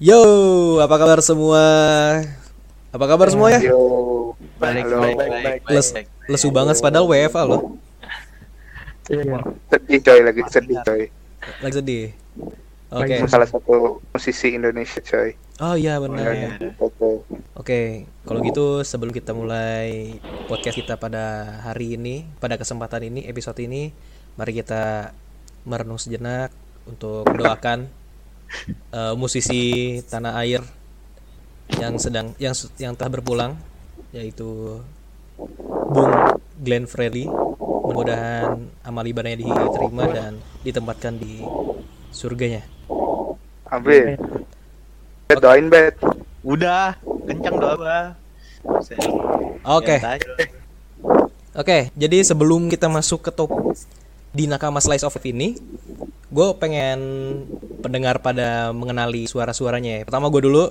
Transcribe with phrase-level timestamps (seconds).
[0.00, 0.16] Yo,
[0.80, 1.60] apa kabar semua?
[2.88, 3.60] Apa kabar semua ya?
[3.68, 5.04] Yo, Baik, halo.
[5.04, 5.88] baik, baik, baik, Les,
[6.24, 7.76] lesu banget padahal WFA loh.
[9.12, 11.02] Iya, Sedih coy lagi sedih coy.
[11.60, 12.06] Lagi sedih.
[12.88, 13.28] Oke.
[13.28, 15.36] Salah satu musisi Indonesia coy.
[15.60, 16.32] Oh iya benar.
[16.80, 17.20] Oke.
[17.60, 17.80] Oke,
[18.24, 20.16] kalau gitu sebelum kita mulai
[20.48, 23.92] podcast kita pada hari ini, pada kesempatan ini, episode ini,
[24.40, 25.12] mari kita
[25.68, 26.48] merenung sejenak
[26.88, 27.99] untuk mendoakan
[28.92, 30.62] eh, musisi tanah air
[31.78, 33.52] yang sedang yang yang telah berpulang
[34.10, 34.82] yaitu
[35.90, 36.12] Bung
[36.60, 37.30] Glenn Fredly.
[37.90, 40.32] Mudah-mudahan amal ibadahnya diterima dan
[40.62, 41.42] ditempatkan di
[42.14, 42.62] surganya.
[43.70, 44.18] Amin.
[45.26, 45.94] Bet doain bet.
[46.42, 48.00] Udah, kencang doa gua.
[49.66, 49.96] Oke.
[49.98, 50.30] Biasa aja.
[51.50, 53.50] Oke, jadi sebelum kita masuk ke top
[54.30, 55.58] di Nakama Slice of Life ini,
[56.30, 56.98] gue pengen
[57.82, 60.02] pendengar pada mengenali suara-suaranya ya.
[60.06, 60.70] Pertama gue dulu.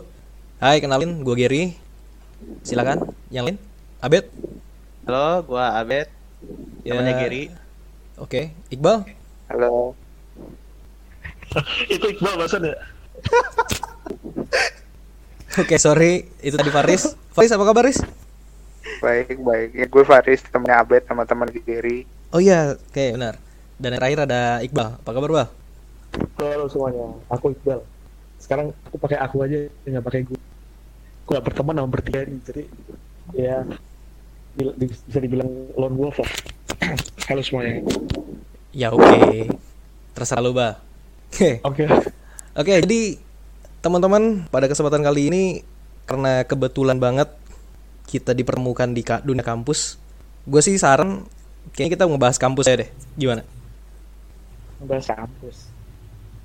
[0.60, 1.64] Hai, kenalin, gue Gary.
[2.64, 3.60] Silakan, yang lain.
[4.00, 4.32] Abed.
[5.04, 6.08] Halo, gua Abed.
[6.88, 6.96] Ya.
[6.96, 7.52] Namanya Gary.
[8.16, 9.04] Oke, Iqbal.
[9.52, 9.92] Halo.
[11.94, 12.76] itu Iqbal bahasan ya?
[15.60, 17.18] Oke, sorry, itu tadi Faris.
[17.36, 18.00] Faris apa kabar, Faris?
[19.04, 19.70] Baik baik.
[19.76, 22.08] Ya, gue Faris temennya Abed sama teman Giri.
[22.30, 23.42] Oh iya, oke benar.
[23.80, 25.00] Dan yang terakhir ada Iqbal.
[25.00, 25.48] Apa kabar, Bal?
[26.36, 27.80] Halo semuanya, aku Iqbal.
[28.36, 30.40] Sekarang aku pakai aku aja, nggak pakai gue.
[31.24, 32.64] Gue gak berteman sama bertiga ini, jadi
[33.32, 33.64] ya
[34.76, 35.48] bisa dibilang
[35.80, 36.32] lone wolf lah.
[37.32, 37.80] Halo semuanya.
[38.76, 39.48] Ya oke.
[40.12, 40.76] Terserah lu, Bal.
[41.32, 41.62] Oke.
[41.70, 41.84] Oke.
[42.60, 43.16] Oke, jadi
[43.80, 45.44] teman-teman pada kesempatan kali ini
[46.04, 47.32] karena kebetulan banget
[48.12, 49.96] kita dipertemukan di dunia kampus,
[50.44, 51.24] gue sih saran
[51.72, 52.90] kayaknya kita ngebahas kampus ya deh.
[53.16, 53.59] Gimana?
[54.84, 55.58] Bahas kampus.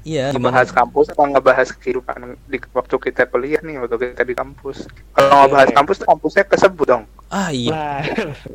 [0.04, 0.78] Iya, Ngebahas gimana?
[0.84, 4.84] kampus apa ngebahas kehidupan di waktu kita kuliah nih waktu kita di kampus.
[5.16, 7.04] Kalau ngebahas kampus kampusnya kesebut dong.
[7.32, 8.02] Ah iya, Lah,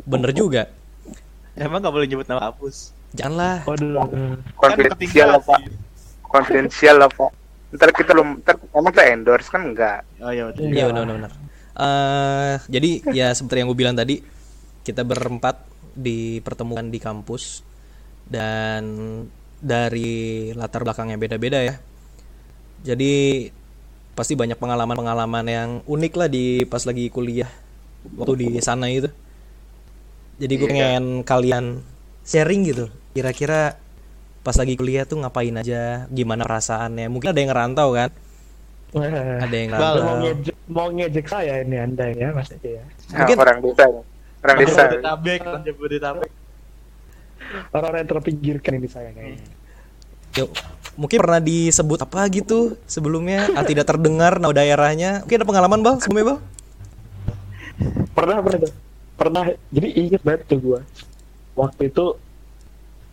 [0.05, 0.69] bener juga.
[1.57, 2.93] Emang gak boleh nyebut nama hapus.
[3.17, 3.65] Janganlah.
[3.65, 4.05] waduh.
[4.53, 5.57] Konfidensial apa?
[6.21, 7.33] Konfidensial apa?
[7.73, 10.05] Ntar kita belum ntar emang kita endorse kan enggak.
[10.21, 10.69] Oh iya betul.
[10.69, 11.31] Iya benar benar.
[11.79, 14.21] Eh, jadi ya seperti yang gue bilang tadi,
[14.85, 15.65] kita berempat
[15.97, 17.65] dipertemukan di kampus
[18.29, 18.85] dan
[19.59, 21.75] dari latar belakang yang beda-beda ya.
[22.83, 23.47] Jadi
[24.15, 27.47] pasti banyak pengalaman-pengalaman yang unik lah di pas lagi kuliah
[28.15, 29.07] waktu di sana itu.
[30.39, 30.75] Jadi gue Iya.
[30.75, 31.65] pengen kalian
[32.23, 32.85] sharing gitu.
[33.11, 33.75] Kira-kira
[34.39, 37.11] pas lagi kuliah tuh ngapain aja, gimana perasaannya.
[37.11, 38.09] Mungkin ada yang ngerantau kan?
[38.89, 39.05] Wah,
[39.45, 40.17] Ada yang Bal, mau ngerantau.
[40.23, 42.81] ngejek, mau ngejek saya ini anda ya, aja ya.
[43.13, 43.85] Nah, Mungkin- orang desa.
[44.39, 44.81] Orang desa.
[44.87, 46.29] Jabodetabek, orang Jabodetabek.
[47.73, 49.41] Orang-orang yang terpinggirkan ini saya kayaknya.
[50.37, 50.49] Yuk,
[50.93, 53.49] mungkin pernah disebut apa gitu sebelumnya?
[53.57, 55.25] Ah, tidak terdengar nama daerahnya.
[55.25, 56.39] Mungkin ada pengalaman bal sebelumnya bal?
[58.13, 58.71] Pernah pernah
[59.17, 59.43] pernah.
[59.73, 60.79] Jadi inget banget tuh gua.
[61.57, 62.05] Waktu itu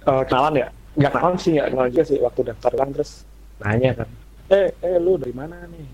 [0.05, 0.69] eh, kenalan ya?
[0.97, 3.11] Nggak kenalan sih nggak kenalan juga sih waktu daftar kan terus
[3.57, 4.09] nanya kan
[4.53, 5.87] eh eh lu dari mana nih?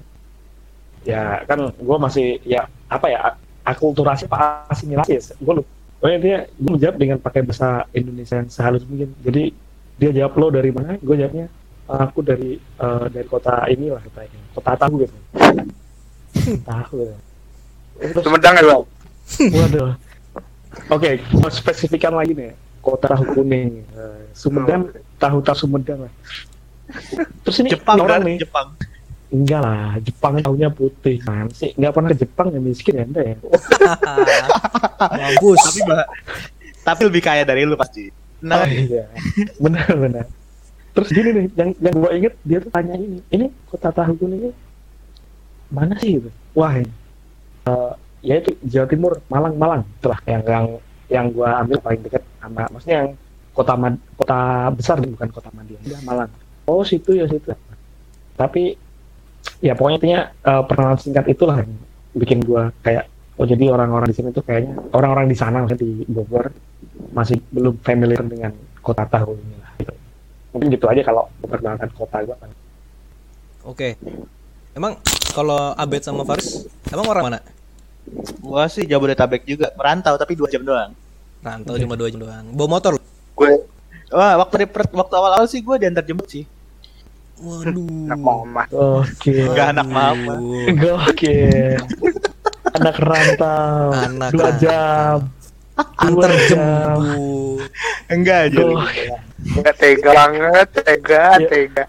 [1.06, 6.36] Ya kan gua masih ya apa ya akulturasi apa asimilasi ya gua lupa Pokoknya dia
[6.50, 9.54] gue menjawab dengan pakai bahasa Indonesia yang sehalus mungkin jadi
[10.02, 11.46] dia jawab lo dari mana gue jawabnya
[11.86, 15.16] aku dari eh, dari kota inilah katanya kota tahu gitu
[16.74, 17.16] tahu gitu
[18.02, 18.82] terus Sumedang ya, Bang?
[19.52, 19.94] Waduh.
[20.90, 22.50] Oke, mau spesifikan lagi nih.
[22.82, 24.90] Kota tahu kuning, Eh, Sumedang,
[25.22, 26.12] tahu tahu Sumedang lah.
[27.46, 28.26] Terus ini Jepang orang kan?
[28.26, 28.66] nih, Jepang.
[29.32, 33.22] Enggak lah, Jepang tahunya putih kan sih, enggak pernah ke Jepang ya miskin ya anda
[33.32, 33.36] ya.
[35.00, 36.04] bagus Tapi bah
[36.82, 38.10] tapi lebih kaya dari lu pasti.
[38.10, 39.06] Oh, Nah, iya,
[39.62, 40.26] benar benar.
[40.92, 44.50] Terus gini nih, yang yang gue inget dia tuh tanya ini, ini kota tahu ini
[45.70, 46.28] mana sih gitu?
[46.58, 46.90] Wah, ini.
[47.70, 47.92] Eh,
[48.26, 49.82] ya itu Jawa Timur, Malang, Malang.
[50.02, 50.66] Itulah yang yang
[51.06, 53.10] yang gue ambil paling dekat sama, maksudnya yang
[53.54, 54.38] kota Mad, kota
[54.74, 56.30] besar bukan kota Madiun, ya Malang.
[56.66, 57.54] Oh situ ya situ.
[58.34, 58.74] Tapi
[59.62, 61.72] ya pokoknya intinya eh, perkenalan singkat itulah yang
[62.12, 63.08] bikin gue kayak
[63.40, 66.52] oh jadi orang-orang di sini tuh kayaknya orang-orang di sana maksudnya di Bogor
[67.16, 68.52] masih belum familiar dengan
[68.84, 69.92] kota tahu ini lah gitu.
[70.52, 72.50] mungkin gitu aja kalau memperkenalkan kota gua kan
[73.64, 73.88] oke
[74.76, 74.92] emang
[75.32, 77.40] kalau Abed sama Faris emang orang mana
[78.42, 80.90] gua sih Jabodetabek juga, merantau tapi dua jam doang.
[81.42, 82.98] rantau cuma dua jam doang bawa motor?
[83.34, 83.62] Gue
[84.12, 86.44] Wah, waktu di per- waktu awal-awal sih gua diantar jemput sih.
[87.42, 88.62] Waduh anak mama.
[88.70, 90.34] oke Enggak anak mama.
[91.10, 91.36] Oke
[92.72, 94.60] anak rantau Anak dua rantau.
[94.62, 95.18] jam
[95.98, 97.60] antar jemput
[98.12, 98.62] Enggak aja.
[99.42, 101.48] Enggak tega banget, tega, Iya.
[101.48, 101.84] tega.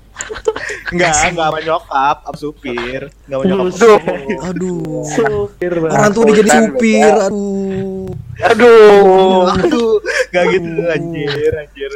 [0.90, 3.02] Enggak, enggak sama nyokap, sama supir.
[3.28, 3.76] Enggak sama nyokap.
[3.76, 4.02] Duh.
[4.48, 5.04] Aduh.
[5.04, 5.94] Supir banget.
[6.00, 7.14] Orang tua udah jadi supir.
[7.28, 8.08] Aduh.
[8.42, 9.42] Aduh.
[9.52, 9.94] Aduh,
[10.32, 11.92] enggak gitu anjir, anjir.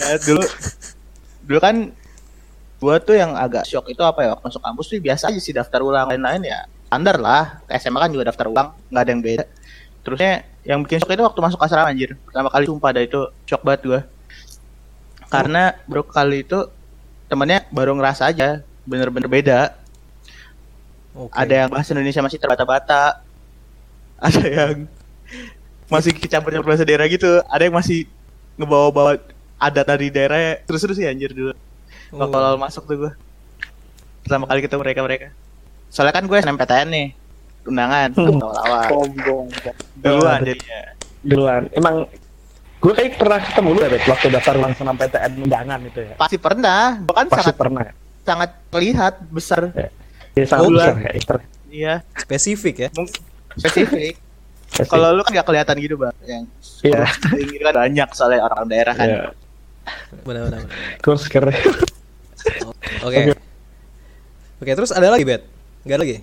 [0.00, 0.44] Nah, dulu
[1.44, 1.76] dulu kan
[2.80, 5.52] gua tuh yang agak shock itu apa ya waktu masuk kampus tuh biasa aja sih
[5.52, 7.60] daftar ulang lain-lain ya standar lah.
[7.76, 9.44] SMA kan juga daftar ulang nggak ada yang beda.
[10.00, 10.32] Terusnya
[10.64, 12.16] yang bikin shock itu waktu masuk asrama anjir.
[12.24, 14.00] Pertama kali sumpah dah itu shock banget gua.
[15.30, 16.58] Karena baru kali itu
[17.30, 19.60] temennya baru ngerasa aja bener-bener beda.
[21.10, 21.34] Oke.
[21.34, 23.20] ada yang bahasa Indonesia masih terbata-bata.
[24.20, 24.74] Ada yang
[25.88, 27.40] masih kecampur-campur bahasa daerah gitu.
[27.50, 28.06] Ada yang masih
[28.60, 29.16] ngebawa-bawa
[29.60, 31.52] adat dari daerahnya terus-terus sih anjir dulu
[32.10, 32.18] Oh.
[32.20, 33.12] waktu awal masuk tuh gue
[34.20, 35.26] pertama kali ketemu mereka mereka
[35.86, 37.08] soalnya kan gue SNMPTN nih
[37.62, 38.38] undangan Hmm.
[38.38, 39.46] awal-awal Sombong.
[39.96, 40.80] duluan jadinya
[41.20, 41.62] Duluan.
[41.70, 42.08] Emang
[42.80, 46.14] gue kayak pernah ketemu lu ya, Bet, waktu daftar ulang senam PTN undangan itu ya.
[46.16, 47.82] pasti pernah bahkan Pasti sangat pernah.
[48.22, 49.60] sangat terlihat besar
[50.32, 51.12] Ya, sangat Oh, besar ya.
[51.68, 52.90] Iya Spesifik ya.
[53.52, 54.16] spesifik
[54.86, 56.44] kalau lu kan gak kelihatan gitu bang yang
[56.80, 57.04] Iya.
[57.42, 59.22] ini kan banyak soalnya orang daerah kan Iya.
[60.22, 60.60] Benar benar.
[60.64, 61.89] benar.
[63.00, 63.18] Oke.
[64.56, 65.42] Oke, terus ada lagi, Bet?
[65.82, 66.18] Gak ada lagi?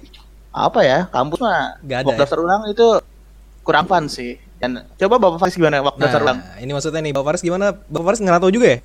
[0.50, 2.18] apa ya kampus mah Nggak ada ya?
[2.18, 2.88] daftar ulang itu
[3.62, 7.14] kurang fun sih dan coba bapak Faris gimana waktu daftar ulang Nah, ini maksudnya nih,
[7.14, 7.78] Bapak Faris gimana?
[7.78, 8.80] Bapak Faris ngerantau juga ya?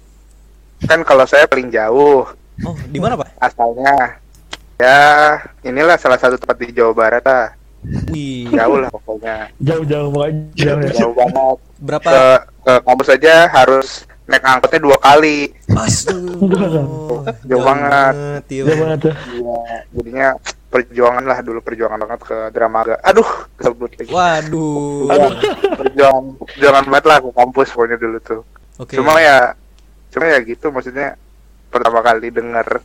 [0.85, 2.29] Kan kalau saya paling jauh
[2.61, 3.41] Oh, di mana, Pak?
[3.41, 4.21] asalnya.
[4.77, 5.01] Ya,
[5.63, 7.57] inilah salah satu tempat di Jawa Barat lah.
[8.07, 9.49] Wih, Jauh lah pokoknya.
[9.57, 10.43] Jauh-jauh pokoknya.
[10.53, 10.93] Jauh, ya.
[10.93, 11.57] Jauh banget.
[11.81, 12.05] berapa?
[12.05, 12.25] Ke,
[12.61, 13.89] ke kampus aja harus
[14.27, 15.51] naik angkotnya dua kali.
[15.73, 17.27] Aduh.
[17.47, 18.15] Jauh banget.
[18.47, 19.15] Jauh banget tuh.
[19.35, 19.59] Iya,
[19.93, 20.29] jadinya
[20.73, 22.97] perjuangan lah dulu perjuangan banget ke Dramaga.
[23.05, 23.29] Aduh,
[23.61, 24.13] kesebut lagi.
[24.13, 25.11] Waduh.
[25.77, 28.41] Perjuangan, perjuangan banget lah ke kampus pokoknya dulu tuh.
[28.81, 28.97] Oke.
[28.97, 29.53] Cuma ya,
[30.15, 31.21] cuma ya gitu maksudnya
[31.73, 32.85] pertama kali dengar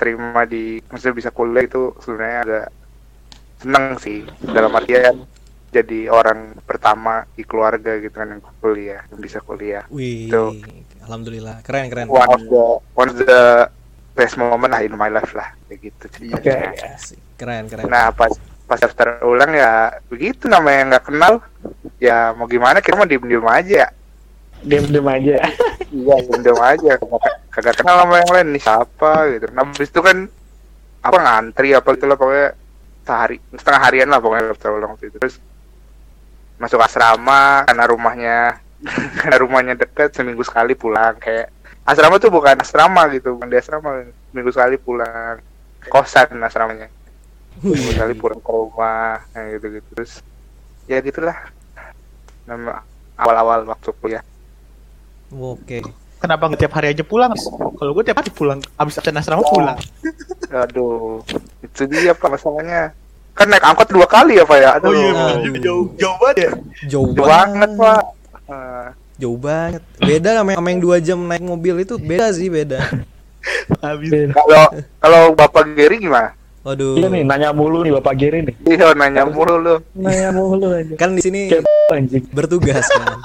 [0.00, 2.66] terima di maksudnya bisa kuliah itu sebenarnya agak
[3.60, 5.28] seneng sih dalam artian
[5.70, 10.58] jadi orang pertama di keluarga gitu kan yang kuliah yang bisa kuliah Wih, Tuh.
[11.06, 12.06] alhamdulillah, keren keren.
[12.10, 12.64] one of the
[12.98, 13.70] one of the
[14.18, 16.42] best moment lah in my life lah kayak gitu Oke.
[16.42, 16.98] ceritanya.
[16.98, 17.18] Asik.
[17.38, 17.86] Keren keren.
[17.86, 18.34] Nah pas
[18.70, 21.42] pas daftar ulang ya begitu namanya nggak kenal
[21.98, 23.90] ya mau gimana kita mau diem diem aja
[24.60, 25.42] Diam-diam aja.
[25.90, 26.92] iya diem diem aja
[27.50, 30.30] kagak, kenal sama yang lain nih siapa gitu nah habis itu kan
[31.02, 32.48] apa ngantri apa gitu lah pokoknya
[33.02, 35.36] sehari setengah harian lah pokoknya daftar ulang waktu itu terus
[36.60, 38.38] masuk asrama karena rumahnya
[39.24, 41.48] karena rumahnya deket seminggu sekali pulang kayak
[41.88, 45.40] asrama tuh bukan asrama gitu bukan di asrama seminggu sekali pulang
[45.88, 46.92] kosan asramanya.
[47.64, 50.12] Seminggu sekali pulang ke rumah kayak gitu gitu terus
[50.84, 51.36] ya gitulah
[52.44, 52.84] nama
[53.16, 54.24] awal-awal waktu kuliah.
[55.32, 55.80] Oke.
[56.20, 57.32] kenapa nggak tiap hari aja pulang?
[57.80, 59.80] Kalau gue tiap hari pulang abis absen asrama pulang.
[60.52, 61.24] Aduh
[61.64, 62.92] itu dia pak masalahnya
[63.40, 65.52] kan naik angkot dua kali ya pak ya aduh oh iya Aduh.
[65.56, 66.50] jauh jauh banget ya
[66.86, 68.02] Jauh jauh banget pak
[68.50, 69.80] Eh, Jauh banget.
[69.96, 72.82] Beda sama sama yang dua jam naik mobil itu beda sih beda.
[73.84, 74.64] habis kalau
[74.98, 76.92] kalau bapak Geri gimana Waduh.
[76.92, 78.52] Iya nih, nanya mulu nih Bapak Giri nih.
[78.68, 80.92] iya nanya mulu lu Nanya mulu aja.
[80.92, 81.48] Kan di sini
[81.88, 82.20] anjing.
[82.34, 83.16] bertugas kan.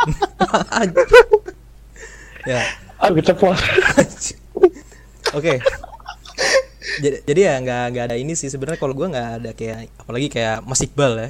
[2.47, 2.63] ya.
[2.95, 3.59] Aduh, keceplos.
[5.35, 5.59] Oke.
[6.95, 10.27] Jadi, jadi ya nggak nggak ada ini sih sebenarnya kalau gua nggak ada kayak apalagi
[10.29, 11.29] kayak Mas Iqbal ya.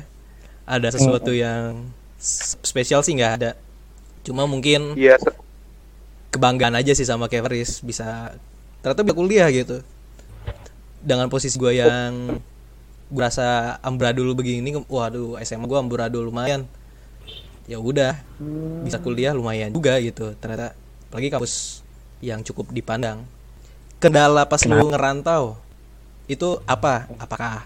[0.65, 1.85] Ada sesuatu yang
[2.17, 3.51] s- spesial sih nggak ada.
[4.21, 5.37] Cuma mungkin iya se-
[6.29, 8.35] kebanggaan aja sih sama Keveris bisa
[8.81, 9.81] ternyata bisa kuliah gitu.
[10.99, 12.41] Dengan posisi gua yang
[13.07, 16.65] gua rasa amburadul begini, waduh SMA gua amburadul lumayan.
[17.65, 18.17] Ya udah,
[18.85, 20.33] bisa kuliah lumayan juga gitu.
[20.37, 20.73] Ternyata
[21.09, 21.81] apalagi kampus
[22.21, 23.25] yang cukup dipandang.
[24.05, 25.57] Kendala pas lu ngerantau
[26.29, 27.09] itu apa?
[27.17, 27.65] Apakah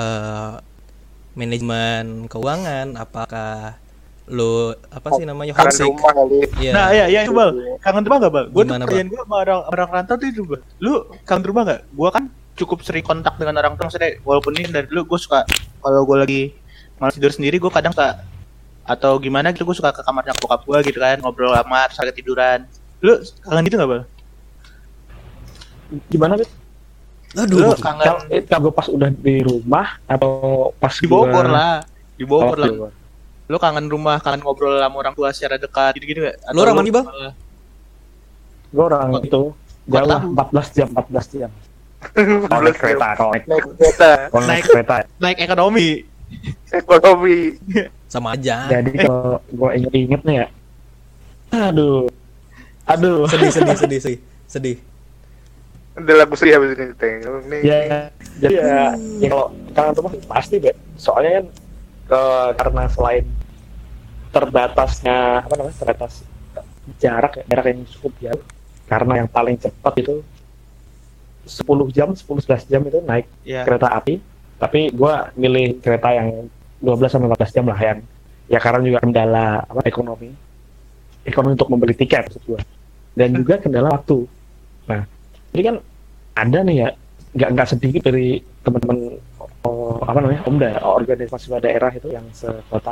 [0.00, 0.52] eh,
[1.36, 2.96] manajemen keuangan?
[2.96, 3.76] Apakah
[4.24, 5.84] lu apa sih namanya homesick?
[5.84, 6.48] rumah kali.
[6.56, 6.72] Iya.
[6.72, 7.52] nah ya ya itu bang
[7.84, 10.62] kangen rumah gak bang gue tuh kerjaan gue sama orang orang rantau tuh itu bang
[10.80, 10.92] lu
[11.28, 12.24] kangen rumah gak gue kan
[12.56, 15.44] cukup sering kontak dengan orang tua maksudnya walaupun ini dari dulu gue suka
[15.84, 16.42] kalau gue lagi
[16.96, 18.24] malas tidur sendiri gue kadang suka
[18.88, 22.64] atau gimana gitu gue suka ke kamarnya bokap gue gitu kan ngobrol lama agak tiduran.
[23.04, 24.04] Lu kangen gitu gak bang
[26.06, 26.50] Gimana, Bet?
[27.34, 27.66] Aduh.
[27.66, 31.82] lu kangen eh, kalau pas udah di rumah atau pas di Bogor lah.
[32.14, 32.70] Di Oh, Bogor lah.
[32.70, 32.92] Di Bogor.
[33.44, 36.76] lu kangen rumah kangen ngobrol sama orang tua secara dekat gitu gitu gak Lu orang
[36.78, 37.06] mana, Bang?
[38.70, 39.42] Gue orang Oh, itu.
[39.84, 40.64] Jauh lah, tahu.
[40.64, 41.50] 14 jam, 14 jam.
[42.48, 43.44] Kalau naik kereta, naik,
[43.76, 44.10] kereta.
[44.32, 44.94] naik kereta.
[45.18, 45.88] naik ekonomi.
[46.70, 47.36] Ekonomi.
[48.12, 48.70] Sama aja.
[48.70, 50.46] Jadi kalau gue inget-inget nih ya,
[51.50, 52.06] aduh,
[52.84, 54.18] aduh, sedih sedih sedih sedih.
[54.46, 54.76] Sedih
[55.94, 57.60] Ada lagu sedih habis ini tengok nih.
[57.62, 57.78] ya
[58.42, 58.82] jadi ya,
[59.22, 60.74] ya kalau kangen rumah pasti be.
[60.98, 61.46] Soalnya kan
[62.10, 62.20] ke,
[62.58, 63.24] karena selain
[64.34, 66.26] terbatasnya apa namanya terbatas
[66.98, 68.42] jarak ya, jarak yang cukup jauh
[68.90, 70.20] karena yang paling cepat itu
[71.46, 74.18] 10 jam 10-11 jam itu naik ya kereta api.
[74.58, 76.50] Tapi gua milih kereta yang
[76.82, 77.98] 12 sampai 14 jam lah yang
[78.50, 80.34] ya karena juga kendala apa ekonomi.
[81.22, 82.60] Ekonomi untuk membeli tiket maksud gua.
[83.14, 84.26] Dan juga kendala waktu.
[84.90, 85.13] Nah
[85.54, 85.76] jadi kan
[86.34, 86.88] ada nih ya
[87.34, 88.98] nggak nggak sedikit dari teman-teman
[89.62, 92.90] oh, apa namanya Omda organisasi daerah itu yang sekota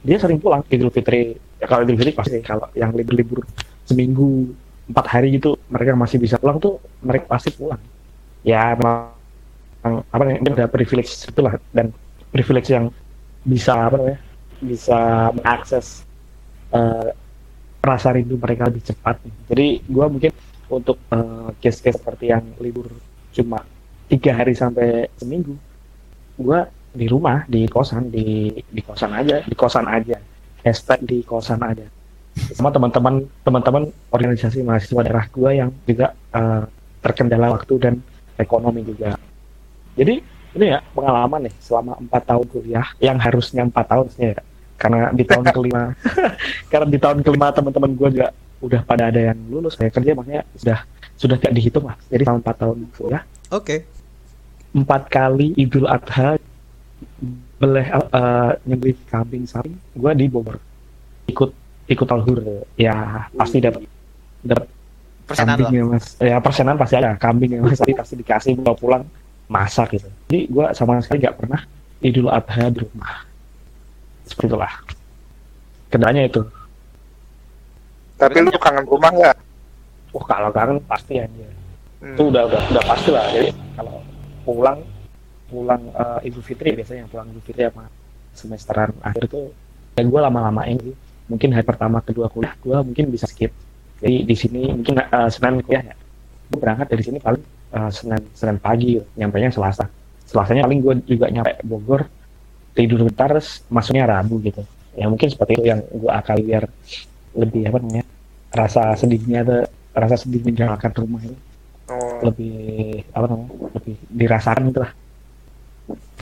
[0.00, 1.36] dia sering pulang Idul Fitri.
[1.60, 3.44] Ya kalau Idul Fitri pasti kalau yang libur-libur
[3.84, 4.48] seminggu
[4.88, 7.80] empat hari gitu mereka masih bisa pulang tuh mereka pasti pulang.
[8.40, 9.12] Ya memang
[9.84, 11.92] apa namanya udah privilege itulah dan
[12.32, 12.88] privilege yang
[13.44, 14.20] bisa apa namanya
[14.60, 14.98] bisa
[15.36, 16.04] mengakses
[16.72, 17.08] eh,
[17.80, 19.20] rasa rindu mereka lebih cepat.
[19.52, 20.32] Jadi gua mungkin
[20.70, 22.88] untuk eh, case-case seperti yang libur
[23.30, 23.62] cuma
[24.10, 25.54] tiga hari sampai seminggu
[26.34, 30.18] gua di rumah di kosan di di kosan aja di kosan aja.
[30.60, 31.86] Hashtag di kosan aja.
[32.54, 36.64] Sama teman-teman teman-teman organisasi mahasiswa daerah gua yang juga eh,
[37.00, 37.94] terkendala waktu dan
[38.36, 39.16] ekonomi juga.
[39.96, 40.22] Jadi
[40.58, 44.34] ini ya pengalaman nih selama empat tahun kuliah yang harusnya empat tahun ya.
[44.80, 45.82] karena di tahun kelima
[46.72, 48.28] karena di tahun kelima teman-teman gua juga
[48.60, 50.78] udah pada ada yang lulus kayak kerja makanya sudah
[51.16, 51.96] sudah tidak dihitung lah.
[52.12, 53.76] Jadi selama empat tahun kuliah Oke.
[54.76, 56.36] empat kali Idul Adha
[57.60, 60.60] beleh uh, nyembelih kambing sapi gua di Bogor.
[61.28, 61.50] Ikut
[61.88, 63.84] ikut talhur ya pasti dapat
[64.44, 64.68] dapat
[65.24, 65.56] persenan lah.
[65.56, 66.06] kambingnya mas.
[66.20, 67.80] Ya persenan pasti ada kambing ya mas.
[67.80, 69.02] Tapi pasti dikasih bawa pulang
[69.48, 70.08] masak gitu.
[70.28, 71.60] Jadi gua sama sekali nggak pernah
[72.00, 73.24] Idul Adha di rumah.
[74.28, 74.72] Seperti itulah.
[75.90, 76.44] Kendalanya itu
[78.20, 79.36] Tapi lu kangen rumah nggak?
[80.10, 81.46] wah kalau kangen pasti aja
[82.00, 82.16] Hmm.
[82.16, 83.28] itu udah udah udah pasti lah.
[83.28, 84.00] Jadi kalau
[84.48, 84.80] pulang
[85.52, 87.92] pulang eh, Idul Fitri biasanya pulang Idul Fitri apa
[88.32, 89.52] semesteran akhir itu
[90.00, 90.96] ya gue lama-lamain sih.
[91.28, 93.52] Mungkin hari pertama kedua kuliah gue mungkin bisa skip.
[94.00, 95.94] Jadi di sini mungkin eh, Senin kuliah ya.
[96.48, 97.44] Gue berangkat dari sini paling
[97.76, 99.84] eh, Senin Senin pagi nyampe nya Selasa.
[100.24, 102.08] Selasanya paling gue juga nyampe Bogor
[102.72, 103.36] tidur bentar
[103.68, 104.64] masuknya Rabu gitu.
[104.96, 106.64] Ya mungkin seperti itu yang gue akali biar
[107.34, 108.04] lebih apa namanya
[108.50, 111.36] rasa sedihnya tuh rasa sedih meninggalkan rumah itu
[111.90, 112.22] Oh.
[112.22, 112.54] lebih
[113.10, 114.92] apa namanya lebih dirasakan gitu lah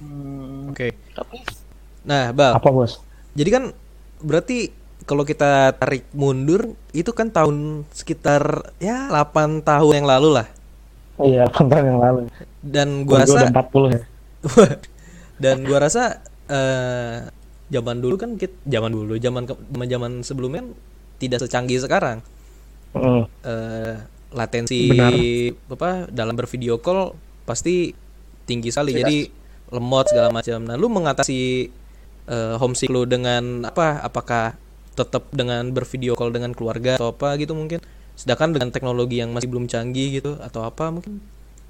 [0.00, 0.96] Hmm, Oke.
[1.12, 1.44] tapi
[2.02, 2.56] Nah, Bal.
[2.56, 3.04] apa bos
[3.36, 3.64] Jadi kan
[4.18, 4.72] berarti
[5.04, 10.46] kalau kita tarik mundur itu kan tahun sekitar ya 8 tahun yang lalu lah.
[11.20, 12.20] iya tahun yang lalu
[12.60, 14.02] Dan gua Gua rasa udah 40 ya
[15.38, 16.02] dan gua rasa
[16.48, 17.18] eh
[17.68, 19.44] zaman dulu kan kita zaman dulu zaman
[19.84, 20.68] zaman sebelumnya kan
[21.18, 22.22] tidak secanggih sekarang.
[22.94, 23.22] Heeh.
[23.44, 23.96] eh
[24.28, 25.12] latensi Benar.
[25.72, 27.16] apa dalam bervideo call
[27.48, 27.96] pasti
[28.44, 29.28] tinggi sekali jadi
[29.72, 30.64] lemot segala macam.
[30.64, 31.68] Nah, lu mengatasi
[32.28, 34.00] eh, homesick lu dengan apa?
[34.00, 34.56] Apakah
[34.96, 37.80] tetap dengan bervideo call dengan keluarga atau apa gitu mungkin?
[38.18, 41.20] Sedangkan dengan teknologi yang masih belum canggih gitu atau apa mungkin?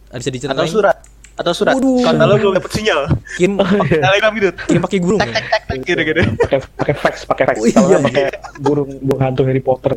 [0.09, 0.71] Ada bisa atau diceritain?
[0.73, 0.97] surat
[1.39, 2.03] atau surat Waduh.
[2.03, 3.01] karena lo belum dapet sinyal
[3.39, 3.55] Kirim
[4.05, 5.35] telegram gitu kirim pakai burung tek ya?
[5.39, 7.99] tek tek tek gitu gitu pakai pakai fax pakai fax Oh, iya, iya.
[8.03, 8.25] pakai
[8.59, 9.95] burung burung hantu Harry Potter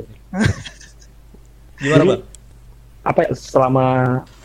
[1.81, 2.21] Gimana, Jadi, Bang?
[3.01, 3.85] apa ya, selama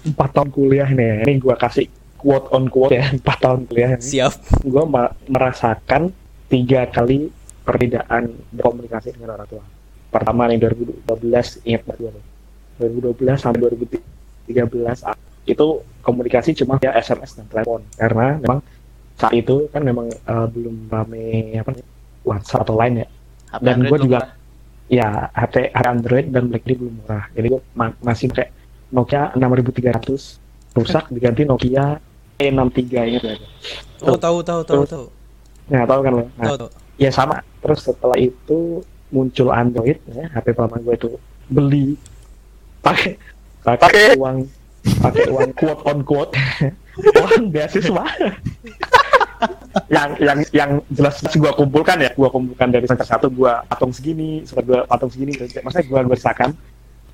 [0.01, 1.85] empat tahun kuliah nih ini gua kasih
[2.17, 4.65] quote on quote ya empat tahun kuliah ini Siap.
[4.65, 4.85] gue
[5.29, 6.09] merasakan
[6.49, 7.29] tiga kali
[7.61, 9.65] perbedaan berkomunikasi dengan orang tua.
[10.09, 12.25] Pertama nih 2012 ingat banget gue tuh.
[13.13, 13.59] 2012 sampai
[14.49, 15.67] 2013 ah, itu
[16.01, 18.59] komunikasi cuma via SMS dan telepon karena memang
[19.15, 21.25] saat itu kan memang eh, belum rame
[21.57, 21.71] apa
[22.23, 23.09] WhatsApp atau lain ya.
[23.49, 24.35] HP Dan belum juga- pernah.
[24.87, 27.27] Ya HP Android dan BlackBerry belum murah.
[27.33, 27.61] Jadi gue
[28.01, 28.55] masih pakai
[28.89, 30.39] Nokia 6300
[30.73, 31.99] rusak diganti Nokia
[32.37, 33.35] E63 ingat ya.
[34.03, 35.07] Oh, tahu tahu tahu tahu.
[35.67, 36.25] Nah, tahu kan lo.
[36.33, 36.71] Nah, Tahu tahu.
[36.97, 41.11] ya sama terus setelah itu muncul Android ya HP pertama gue itu
[41.47, 41.99] beli
[42.79, 43.19] pakai
[43.61, 44.15] Pakai.
[44.15, 44.47] uang
[45.03, 46.33] pakai uang quote on quote.
[47.21, 48.05] Uang beasiswa.
[49.93, 52.09] Yang yang yang jelas gue kumpulkan ya.
[52.17, 55.37] Gue kumpulkan dari semester satu gue patung segini semester dua patung segini.
[55.37, 56.57] Maksudnya gue gue rasakan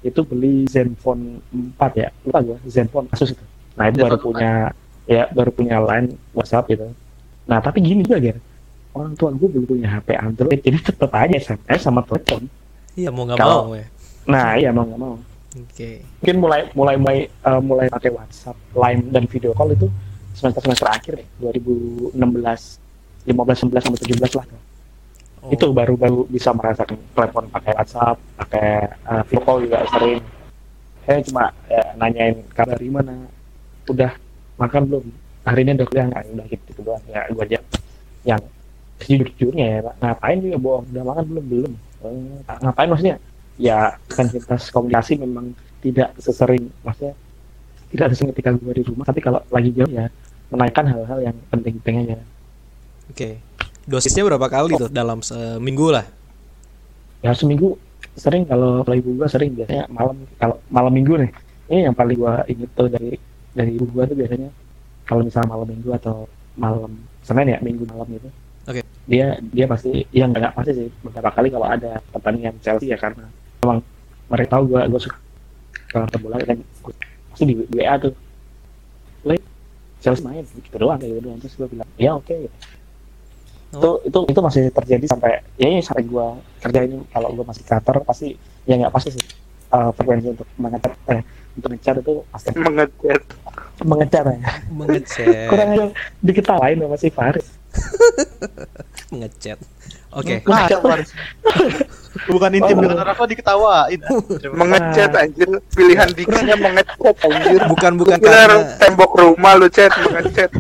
[0.07, 2.09] itu beli Zenfone 4 ya.
[2.23, 3.45] Lupa gue Zenfone Asus itu.
[3.75, 4.71] Nah itu baru punya
[5.11, 6.87] ya baru punya line WhatsApp gitu.
[7.51, 8.39] Nah tapi gini juga Ger.
[8.95, 12.47] Orang tua gue belum punya HP Android jadi tetap aja SMS sama telepon.
[12.95, 13.87] Iya, mau nggak mau ya.
[14.23, 15.17] nah iya mau nggak mau
[15.53, 16.01] Oke.
[16.25, 19.85] mungkin mulai mulai mulai eh, mulai pakai WhatsApp, Line dan video call itu
[20.33, 24.47] semester semester akhir deh 2016, 15, 16 sampai 17 lah.
[25.45, 25.53] Oh.
[25.53, 30.21] Itu baru baru bisa merasakan telepon pakai WhatsApp, pakai eh, video call juga sering.
[31.03, 33.27] saya cuma ya, nanyain kabar dari mana
[33.91, 34.15] udah
[34.55, 35.05] makan belum?
[35.43, 36.23] Hari ini udah kuliah nggak?
[36.31, 37.59] Udah gitu, gitu doang ya gue aja
[38.23, 38.43] yang
[39.03, 40.87] sejujur jujurnya ya ngapain juga bohong?
[40.95, 41.45] Udah makan belum?
[41.51, 41.73] Belum.
[42.07, 43.17] Eh, ngapain maksudnya
[43.63, 47.15] ya intensitas komunikasi memang tidak sesering maksudnya
[47.95, 50.11] tidak sesering ketika gue di rumah tapi kalau lagi jauh ya
[50.51, 52.19] menanyakan hal-hal yang penting-penting aja
[53.11, 53.39] Oke.
[53.83, 56.07] Dosisnya berapa kali tuh dalam seminggu lah?
[57.23, 57.79] ya seminggu
[58.19, 61.31] sering kalau kalau ibu gua sering biasanya malam kalau malam minggu nih
[61.71, 63.15] ini yang paling gua inget tuh dari
[63.55, 64.51] dari ibu gua tuh biasanya
[65.07, 66.27] kalau misalnya malam minggu atau
[66.59, 66.93] malam
[67.23, 68.29] senin ya minggu malam gitu
[68.69, 68.83] Oke.
[69.07, 73.31] dia dia pasti yang nggak pasti sih beberapa kali kalau ada pertandingan Chelsea ya karena
[73.63, 73.79] emang
[74.27, 75.17] mereka tahu gua gua suka
[75.95, 76.99] nonton bola gua-
[77.31, 78.13] pasti di, di WA tuh.
[79.23, 79.39] Le,
[80.03, 81.39] Chelsea main gitu doang kayak gitu doang.
[81.39, 82.35] Terus gua bilang ya oke.
[83.73, 87.63] Itu itu itu masih terjadi sampai ya ini sampai gua kerja ini kalau gua masih
[87.63, 88.35] kantor pasti
[88.67, 89.25] ya nggak pasti sih
[89.71, 91.23] uh, frekuensi untuk mengecat eh
[91.55, 92.49] untuk ngecat itu pasti.
[92.59, 93.23] Mengecat.
[93.83, 94.39] mengecat ya.
[94.71, 95.49] Mengechat.
[95.51, 95.87] kurang aja
[96.23, 97.47] diketawain sama si Faris
[99.13, 99.61] Mengechat.
[100.11, 100.41] Oke.
[100.43, 101.13] Faris.
[102.25, 102.83] Bukan intim Oh.
[102.83, 104.01] dengan apa diketawain.
[104.51, 105.49] Mengecat anjir.
[105.71, 107.61] Pilihan diksinya mengecat anjir.
[107.69, 110.51] Bukan bukan Kira karena tembok rumah lu chat mengecat.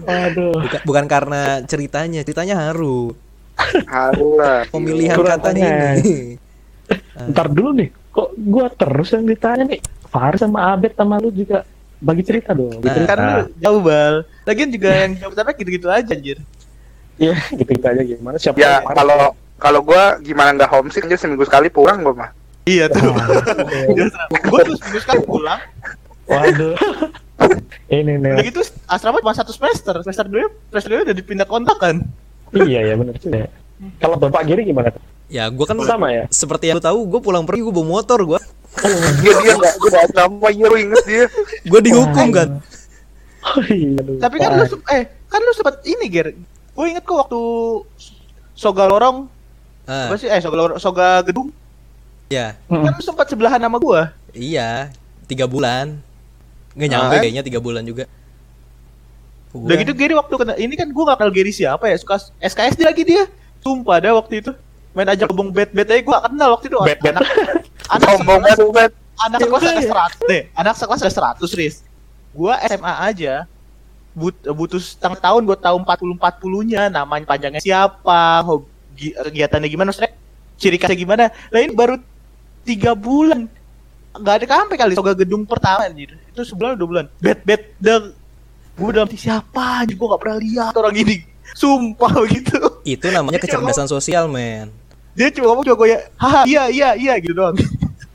[0.00, 3.12] aduh bukan, bukan karena ceritanya, ceritanya haru.
[3.84, 4.64] Harulah.
[4.66, 5.98] Pemilihan Kurang katanya aneh.
[6.00, 6.18] ini.
[7.30, 9.78] ntar dulu nih kok gua terus yang ditanya nih
[10.08, 11.62] Faris sama Abed sama lu juga
[11.96, 12.90] bagi cerita dong Nah.
[12.90, 14.14] cerita Kan lu jauh bal.
[14.42, 16.40] Lagian juga yang jawab tapi gitu-gitu aja anjir.
[17.20, 21.44] Iya, gitu gitu aja gimana siapa Ya kalau kalau gua gimana nggak homesick anjir seminggu
[21.44, 22.30] sekali pulang gua mah.
[22.64, 23.12] Iya tuh.
[23.12, 23.28] Wah,
[24.48, 25.60] Gue tuh seminggu sekali pulang.
[26.30, 26.78] waduh
[27.90, 29.98] ini Udah nih gitu asrama cuma satu semester.
[30.06, 32.06] Semester dua, semester dua udah dipindah kontak kan.
[32.54, 33.50] iya ya benar juga
[33.96, 35.00] kalau bapak Giri gimana tuh?
[35.30, 38.18] Ya, gua kan sama ya seperti yang lu tahu, gue pulang pergi gue bawa motor
[38.26, 38.40] gua.
[39.22, 41.24] Dia dia nggak gua nggak sama iya lu inget dia.
[41.64, 42.48] Gue dihukum kan.
[43.40, 44.02] Oh, iya.
[44.20, 46.34] Tapi kan lu eh kan lu sempat ini ger.
[46.72, 47.40] Gue inget kok waktu
[48.52, 49.26] Soga Lorong
[49.84, 51.50] Ah, apa sih eh Soga Lorong Soga Gedung
[52.28, 52.86] ya, Hmm.
[52.86, 54.14] kan sempat sebelahan sama gua.
[54.30, 54.94] iya.
[55.26, 55.98] Tiga bulan.
[56.72, 57.20] Nggak nyampe Ah.
[57.20, 58.06] kayaknya tiga bulan juga.
[59.50, 62.82] Udah gitu Gary waktu kena ini kan gua gak kenal Gary siapa ya suka SKSD
[62.82, 63.26] lagi dia.
[63.60, 64.54] Sumpah dah waktu itu
[64.90, 66.76] main aja kebong bet bet aja gua gak kenal waktu itu.
[66.80, 67.14] Bet-bet.
[67.14, 67.26] Anak
[67.94, 68.90] anak sekelas, banget.
[69.18, 70.42] anak sekelas ada 100 deh.
[70.54, 71.74] Anak sekelas ada 100 Riz.
[72.30, 73.32] Gua SMA aja
[74.14, 78.70] but, butuh setengah tahun buat tahu 40 40-nya namanya panjangnya siapa, hobi
[79.00, 80.12] kegiatannya gimana, maksudnya
[80.60, 81.24] ciri khasnya gimana.
[81.48, 81.96] Lah ini baru
[82.68, 83.48] tiga bulan.
[84.10, 86.12] Nggak ada sampai kali soga gedung pertama anjir.
[86.28, 87.06] Itu sebulan dua bulan?
[87.22, 88.12] Bet bet dan
[88.76, 89.96] gue dalam siapa anjir.
[89.96, 91.24] Gue gak pernah lihat orang ini.
[91.50, 94.70] Sumpah gitu Itu namanya kecerdasan sosial, men.
[95.10, 97.58] dia cuma ngomong cuma gue ya haha iya iya iya gitu doang.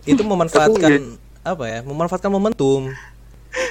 [0.08, 1.80] Itu memanfaatkan apa ya?
[1.84, 2.96] Memanfaatkan momentum.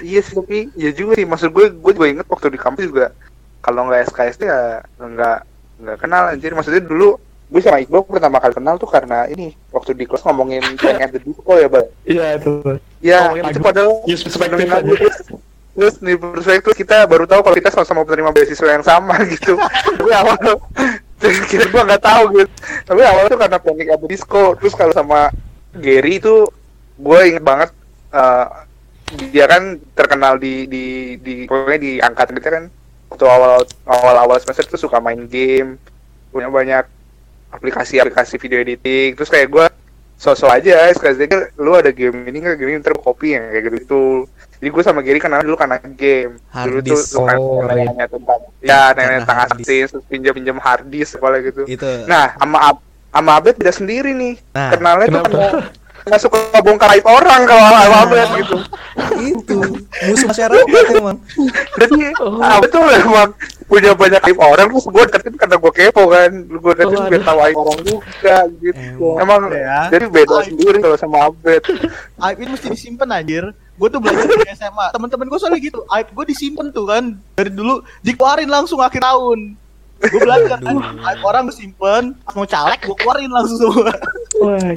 [0.01, 1.27] Iya sih tapi ya juga sih.
[1.29, 3.13] Maksud gue gue juga inget waktu di kampus juga
[3.61, 5.39] kalau nggak SKSD ya nggak
[5.81, 6.53] nggak kenal anjir.
[6.57, 7.21] Maksudnya dulu
[7.55, 11.11] gue sama Iqbal pertama kali kenal tuh karena ini waktu di kelas ngomongin Prank at
[11.13, 12.53] the Disco ya bang iya itu.
[13.05, 14.99] Ya Ngomongin itu padahal Use perspective dengerin lagu aja.
[14.99, 15.17] terus
[15.75, 19.55] terus di perspektif kita baru tahu kalau kita sama-sama penerima beasiswa yang sama gitu.
[20.01, 20.35] Tapi awal
[21.47, 22.51] kira gue nggak tahu gitu.
[22.91, 25.29] Tapi awal tuh karena Panic at the Disco terus kalau sama
[25.77, 26.49] Gary itu
[26.97, 27.71] gue inget banget
[28.11, 28.47] eh,
[29.31, 30.85] dia kan terkenal di di
[31.21, 32.65] di pokoknya di angkatan kita kan
[33.13, 35.77] waktu awal awal awal semester tuh suka main game
[36.35, 36.85] punya banyak
[37.55, 39.15] aplikasi-aplikasi video editing.
[39.15, 39.67] Terus kayak gue
[40.19, 42.57] sosok aja sekali aja lu ada game ini nggak?
[42.59, 44.05] Game ini ntar copy yang kayak gitu gitu
[44.65, 46.41] jadi gue sama Gary kenal dulu karena game.
[46.49, 51.21] Hard dulu tuh suka Oh, nanya tentang ya nanya tentang terus pinjam pinjam hard disk
[51.21, 51.69] apa gitu.
[51.69, 52.09] Itu.
[52.09, 52.73] nah sama
[53.13, 54.41] sama Abed beda sendiri nih.
[54.57, 55.49] Nah, kenalnya tuh karena
[56.05, 58.57] nggak suka bongkar aib orang kalau sama Abed gitu
[59.17, 59.57] itu
[60.05, 61.17] musuh masyarakat emang.
[61.75, 62.39] jadi Oh.
[62.39, 63.33] Abed tuh memang
[63.65, 67.23] punya banyak aib orang terus gue deketin karena gue kepo kan gue deketin Oh, biar
[67.23, 69.41] tahu aib orang juga gitu Emang.
[69.41, 69.89] emang Ya.
[69.89, 70.47] jadi beda Aib.
[70.47, 71.63] sendiri kalau sama Abed
[72.21, 76.07] aib ini mesti disimpan anjir gue tuh belajar di SMA teman-teman gue soalnya gitu aib
[76.07, 79.57] gue disimpan tuh kan dari dulu dikeluarin langsung akhir tahun
[80.05, 80.77] gue belajar kan
[81.23, 83.93] orang gue simpen mau caleg gue keluarin langsung semua.
[84.43, 84.75] Wah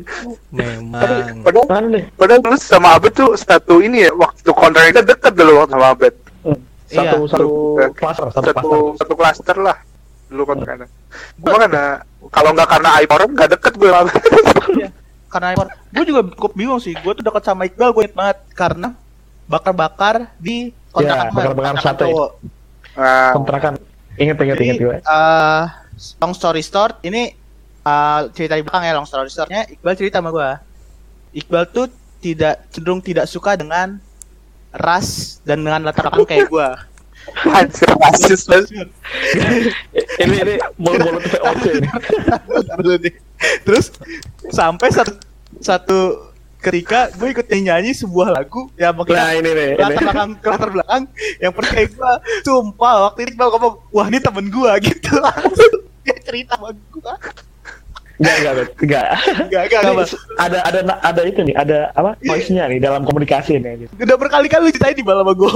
[0.53, 1.43] Memang.
[1.43, 5.73] padahal padahal terus sama Abed tuh satu ini ya waktu kontrak kita deket dulu waktu
[5.75, 6.13] sama Abed.
[6.45, 6.59] Hmm.
[6.87, 6.99] Iya.
[7.03, 7.87] satu satu Iya.
[7.91, 9.77] klaster satu satu klaster satu klaster lah
[10.27, 10.87] dulu kontraknya
[11.39, 11.85] gue karena
[12.31, 14.23] kalau nggak karena aib orang nggak deket gue sama Abed
[15.27, 18.37] karena aib orang gue juga cukup bingung sih gue tuh dekat sama Iqbal gue banget
[18.55, 18.95] karena
[19.47, 21.73] bakar-bakar di kontrakan Iya, bakar-bakar
[22.97, 23.73] nah, kontrakan
[24.17, 25.63] inget Jadi, inget gue eh,
[26.21, 27.33] long story short, ini
[27.85, 30.59] eh, cerita di belakang ya long story shortnya Iqbal cerita sama gua.
[31.33, 31.87] Iqbal tuh
[32.21, 34.01] tidak cenderung tidak suka dengan
[34.73, 36.85] ras dan dengan latar belakang kayak.
[37.59, 38.87] Anjir, rasis banget.
[40.23, 43.11] ini ini mulu-mulu tuh VOC ini.
[43.67, 43.91] Terus
[44.47, 45.19] sampai satu,
[45.59, 50.69] satu ketika gue ikut nyanyi sebuah lagu yang Nah maksudnya ini nih, latar belakang latar
[50.73, 51.03] belakang
[51.37, 56.17] yang percaya gue sumpah waktu itu Iqbal ngomong wah ini temen gue gitu langsung dia
[56.23, 57.13] cerita sama gue
[58.17, 59.05] Enggak, enggak, enggak.
[59.45, 60.09] enggak enggak enggak
[60.41, 62.17] ada ada ada itu nih, ada apa?
[62.25, 63.85] Voice-nya nih dalam komunikasi nih.
[63.85, 63.93] Gitu.
[63.93, 65.49] udah berkali-kali lu ceritain di malam sama gue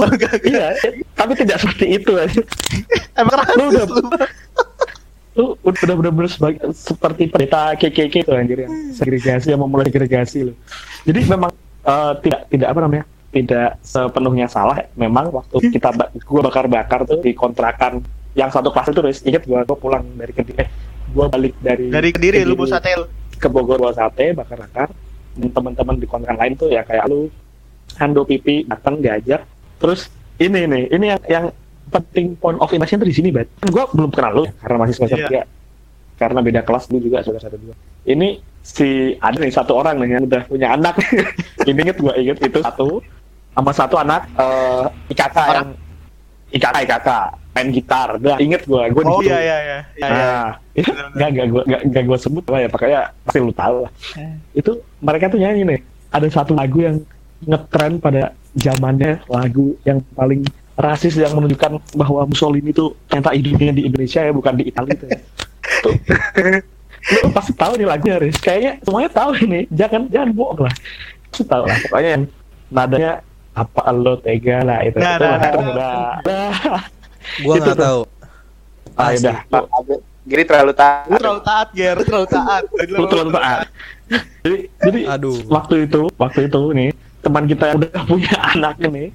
[0.46, 0.78] Iya,
[1.18, 2.38] tapi tidak seperti itu aja.
[3.18, 3.90] emang rasis Lu udah-
[5.32, 10.52] lu Lu udah bener-bener sebagai seperti pendeta KKK itu anjir yang segregasi yang memulai segregasi
[10.52, 10.54] lu.
[11.08, 11.50] Jadi memang
[11.84, 13.04] eh, tidak tidak apa namanya?
[13.32, 14.76] Tidak sepenuhnya salah.
[14.92, 18.04] Memang waktu kita ba- gua bakar-bakar tuh di kontrakan
[18.36, 20.68] yang satu kelas itu Riz, inget gua gua pulang dari Kediri eh
[21.12, 23.04] gua balik dari dari kediri lu bawa sate lu
[23.36, 24.88] ke Bogor bawa sate bakar-bakar
[25.36, 27.28] dan teman-teman di kontrakan lain tuh ya kayak lu
[28.00, 29.44] Hando Pipi datang diajak
[29.76, 30.08] terus
[30.40, 31.44] ini nih ini yang yang
[31.92, 34.76] penting point of impression tuh di sini bat kan gue belum kenal lu ya, karena
[34.80, 35.28] masih semester Iya.
[35.28, 35.42] tiga.
[36.16, 37.74] Karena beda kelas lu juga saudara satu dua
[38.08, 40.94] ini si ada nih satu orang nih yang udah punya anak.
[41.68, 42.58] Ini inget gue inget itu.
[42.62, 43.02] Satu
[43.54, 45.68] sama satu anak eh IKK yang
[46.54, 47.08] IKK IKK
[47.54, 48.08] main gitar.
[48.18, 49.78] Udah inget gue gue oh iya iya iya.
[49.98, 50.26] Iya iya.
[50.26, 53.76] Nah, itu nggak nggak gue nggak nggak gue sebut apa ya, pokoknya pasti lu tahu
[53.82, 53.92] lah.
[54.54, 55.80] Itu mereka tuh nyanyi nih.
[56.14, 56.96] Ada satu lagu yang
[57.46, 60.42] ngetren pada zamannya lagu yang paling
[60.82, 65.10] rasis yang menunjukkan bahwa Mussolini itu ternyata hidupnya di Indonesia ya bukan di Italia tuh.
[65.86, 65.94] Tuh.
[67.02, 68.38] lu pasti tahu nih lagunya Riz.
[68.38, 69.66] Kayaknya semuanya tahu ini.
[69.74, 70.74] Jangan jangan bohong lah.
[71.30, 71.76] Pasti tahu lah.
[71.86, 72.24] Pokoknya yang
[72.70, 73.12] nadanya
[73.52, 74.98] apa lo tega lah itu.
[74.98, 76.82] Nah, itu nah, nah, Nah, nah.
[77.42, 78.00] Gua Itu nggak tahu.
[78.98, 79.36] Ah, udah.
[80.22, 81.10] Giri terlalu taat.
[81.10, 83.58] lu terlalu taat Ger lu terlalu taat lu terlalu taat.
[84.46, 85.38] Jadi, jadi Aduh.
[85.50, 86.90] waktu itu, waktu itu nih
[87.22, 89.10] teman kita yang udah punya anak ini,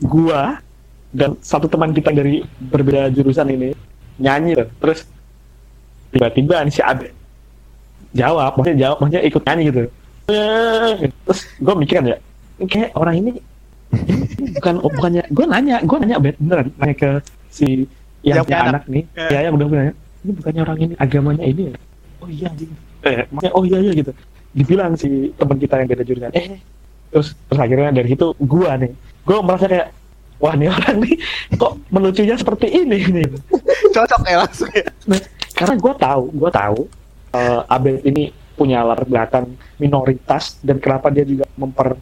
[0.00, 0.60] gua
[1.14, 3.72] dan satu teman kita dari berbeda jurusan ini
[4.20, 4.68] nyanyi tuh.
[4.80, 4.98] Terus
[6.12, 7.12] tiba-tiba nih si Abe
[8.16, 9.82] jawab, maksudnya jawab, maksudnya ikut nyanyi gitu.
[11.24, 12.18] Terus gue mikir kan ya,
[12.68, 13.30] kayak orang ini
[14.58, 17.10] bukan oh, bukannya gue nanya gue nanya beneran nanya ke
[17.48, 17.88] si
[18.20, 19.30] yang punya punya anak, nih Eh.
[19.32, 21.74] ya yang udah punya anak, ini bukannya orang ini agamanya ini ya
[22.20, 22.70] oh iya anjing
[23.06, 24.12] eh maksudnya oh iya iya gitu
[24.52, 26.60] dibilang si teman kita yang beda jurusan eh
[27.08, 28.92] terus terus akhirnya dari situ gua nih
[29.24, 29.88] gua merasa kayak
[30.38, 31.14] wah nih orang nih
[31.58, 33.26] kok melucunya seperti ini nih?
[33.94, 34.86] Cocok ya langsung ya.
[35.10, 35.20] Nah,
[35.54, 36.80] karena gue tahu, gue tahu
[37.34, 39.46] eh, Abel ini punya latar belakang
[39.78, 41.94] minoritas dan kenapa dia juga memper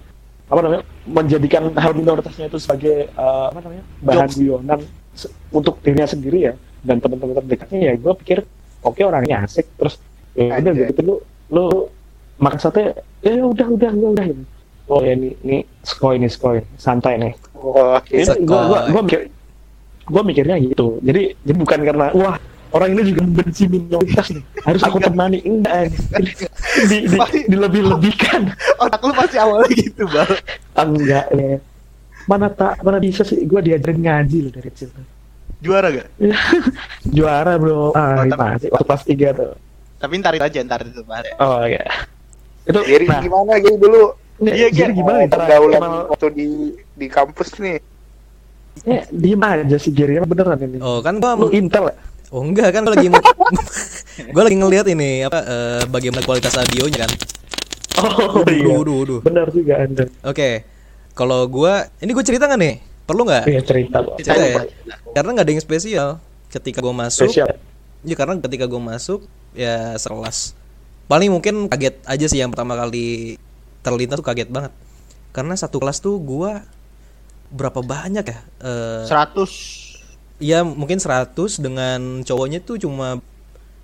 [0.47, 4.81] apa namanya menjadikan hal minoritasnya itu sebagai eh, apa namanya bahan guyonan
[5.13, 6.55] se- untuk dirinya sendiri ya.
[6.87, 8.39] Dan teman-teman terdekatnya ya gue pikir
[8.87, 9.99] oke orangnya asik terus
[10.39, 10.93] ya udah Anjay.
[10.95, 11.15] gitu lu
[11.51, 11.65] lu
[12.61, 12.95] sate
[13.25, 14.27] ya udah udah udah udah.
[14.87, 17.35] Oh ya ini ini skoy ini skoy santai nih
[17.67, 17.99] Oh,
[18.47, 19.21] gua mikir
[20.07, 21.03] gua mikirnya gitu.
[21.03, 22.37] Jadi jadi bukan karena wah
[22.71, 24.45] orang ini juga membenci minoritas nih.
[24.63, 25.43] Harus aku temani.
[25.43, 25.91] Enggak
[26.87, 27.19] di, di,
[27.51, 28.55] dilebih-lebihkan.
[28.79, 30.33] Otak lu masih awalnya gitu bang.
[30.79, 31.59] Enggak ya.
[32.27, 34.91] Mana tak mana bisa sih gua diajarin ngaji loh dari kecil
[35.61, 36.09] juara gak?
[37.17, 37.93] Juara bro.
[37.97, 39.53] Ah Oh, masih waktu kelas tiga tuh.
[39.97, 41.25] Tapi ntar itu aja ntar itu Bang.
[41.41, 41.85] oh iya.
[42.69, 43.23] Itu Giri nah.
[43.25, 44.13] gimana Giri dulu?
[44.37, 45.01] Iya, jadi Gir.
[45.01, 45.81] gimana nih cara pergaulan
[46.13, 46.49] waktu di
[46.93, 47.81] di kampus nih.
[48.85, 51.97] ya, diem aja sih Emang beneran ini Oh kan gua lu intel ya
[52.29, 53.09] Oh enggak kan gue lagi
[54.35, 57.11] gue lagi ngelihat ini apa eh, bagaimana kualitas audionya kan.
[58.05, 59.21] oh iya waduh, waduh.
[59.25, 60.69] benar juga anda Oke.
[61.17, 62.75] Kalau gua ini gue cerita nggak nih?
[63.09, 63.45] Perlu nggak?
[63.49, 64.05] iya cerita.
[64.21, 64.61] Cerita ya.
[65.17, 66.09] Karena nggak ada yang spesial.
[66.53, 67.57] Ketika gue masuk, spesial
[68.07, 70.55] ya karena ketika gue masuk ya sekelas.
[71.11, 73.39] Paling mungkin kaget aja sih yang pertama kali
[73.87, 74.75] terlintas tuh kaget banget.
[75.31, 76.67] Karena satu kelas tuh gua
[77.55, 78.39] berapa banyak ya?
[78.67, 83.23] Eh, 100 ya mungkin 100 dengan cowoknya tuh cuma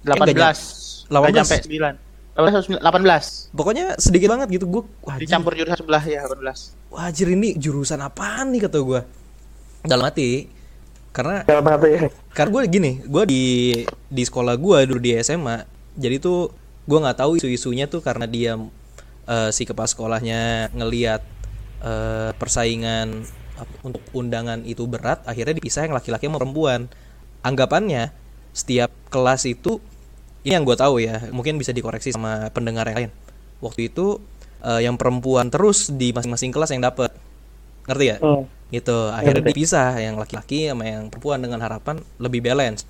[0.02, 1.06] 18 18.
[1.08, 1.60] Nggak sampai
[1.94, 4.82] 9 18 pokoknya sedikit banget gitu gue
[5.20, 9.00] dicampur jurusan sebelah ya 18 wah anjir ini jurusan apaan nih kata gue
[9.84, 10.48] dalam hati
[11.12, 11.88] karena dalam hati.
[11.92, 12.00] ya
[12.32, 13.42] karena gue gini gue di
[14.08, 16.48] di sekolah gue dulu di SMA jadi tuh
[16.88, 18.56] gue nggak tahu isu-isunya tuh karena dia
[19.26, 21.22] eh, si kepala sekolahnya ngeliat
[21.82, 23.26] eh, persaingan
[23.86, 26.90] untuk undangan itu berat akhirnya dipisah yang laki-laki sama perempuan.
[27.42, 28.14] Anggapannya
[28.54, 29.82] setiap kelas itu
[30.42, 33.10] ini yang gue tahu ya mungkin bisa dikoreksi sama pendengar yang lain.
[33.62, 34.18] Waktu itu
[34.62, 37.10] eh, yang perempuan terus di masing-masing kelas yang dapet.
[37.86, 38.18] Ngerti ya?
[38.22, 38.46] Oh.
[38.72, 39.52] gitu akhirnya ngerti.
[39.52, 42.88] dipisah yang laki-laki sama yang perempuan dengan harapan lebih balance.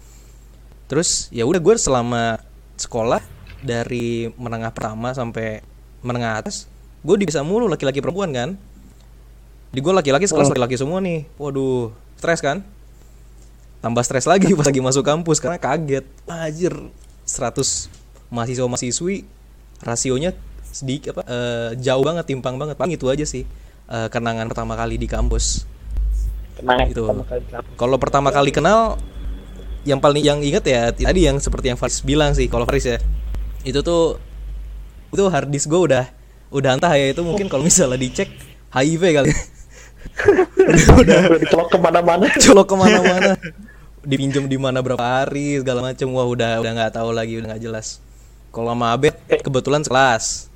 [0.87, 2.39] Terus ya udah gue selama
[2.79, 3.19] sekolah
[3.67, 5.65] dari menengah pertama sampai
[6.03, 6.67] menengah atas
[7.03, 8.55] gue bisa mulu laki-laki perempuan kan?
[9.75, 11.27] Di gue laki-laki sekelas laki-laki semua nih.
[11.39, 12.63] Waduh stres kan?
[13.83, 16.07] Tambah stres lagi pas lagi masuk kampus karena kaget.
[16.31, 16.75] Anjir
[17.27, 17.91] 100
[18.31, 19.27] mahasiswa mahasiswi
[19.83, 20.33] rasionya
[20.73, 22.79] sedikit apa eh, jauh banget timpang banget.
[22.79, 23.43] Paling itu aja sih
[23.91, 25.67] eh, kenangan pertama kali di kampus.
[26.53, 27.09] Kenangan Itu.
[27.81, 29.01] kalau pertama kali kenal
[29.83, 32.99] yang paling yang inget ya tadi yang seperti yang Faris bilang sih kalau Faris ya.
[33.67, 34.23] Itu tuh
[35.13, 36.05] itu hard disk gue udah
[36.49, 38.29] udah entah ya itu mungkin kalau misalnya dicek
[38.73, 39.33] HIV kali.
[41.01, 42.27] Udah dicelok ke mana-mana.
[42.41, 43.33] colok ke mana-mana.
[44.03, 46.09] Dipinjam di mana berapa hari segala macem.
[46.11, 48.01] Wah udah udah nggak tahu lagi udah nggak jelas.
[48.51, 50.49] Kalau sama Abed kebetulan sekelas.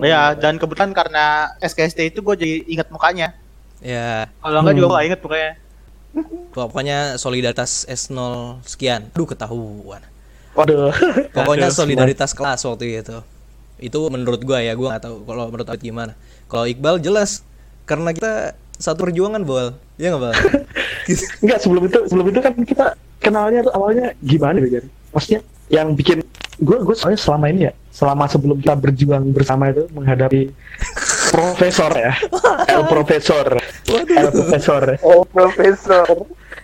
[0.00, 3.36] Ya, dan kebetulan karena SKSD itu gue jadi inget mukanya.
[3.82, 5.52] ya Kalau enggak juga gue inget pokoknya.
[6.52, 9.08] pokoknya solidaritas S0 sekian.
[9.12, 10.00] Aduh ketahuan.
[10.52, 10.92] Waduh.
[11.32, 13.20] Pokoknya Aduh, solidaritas kelas waktu itu
[13.82, 16.12] itu menurut gua ya gua nggak tahu kalau menurut Abed gimana.
[16.46, 17.42] Kalau Iqbal jelas
[17.84, 19.74] karena kita satu perjuangan bol.
[19.98, 20.34] Ya nggak bal
[21.42, 22.86] Enggak sebelum itu sebelum itu kan kita
[23.18, 24.82] kenalnya tuh awalnya gimana ya?
[25.10, 26.22] Maksudnya yang bikin
[26.62, 30.52] gue gue soalnya selama ini ya selama sebelum kita berjuang bersama itu menghadapi
[31.34, 32.12] profesor ya.
[32.68, 33.46] El Profesor.
[33.88, 34.82] El Profesor.
[35.00, 36.06] Oh, profesor.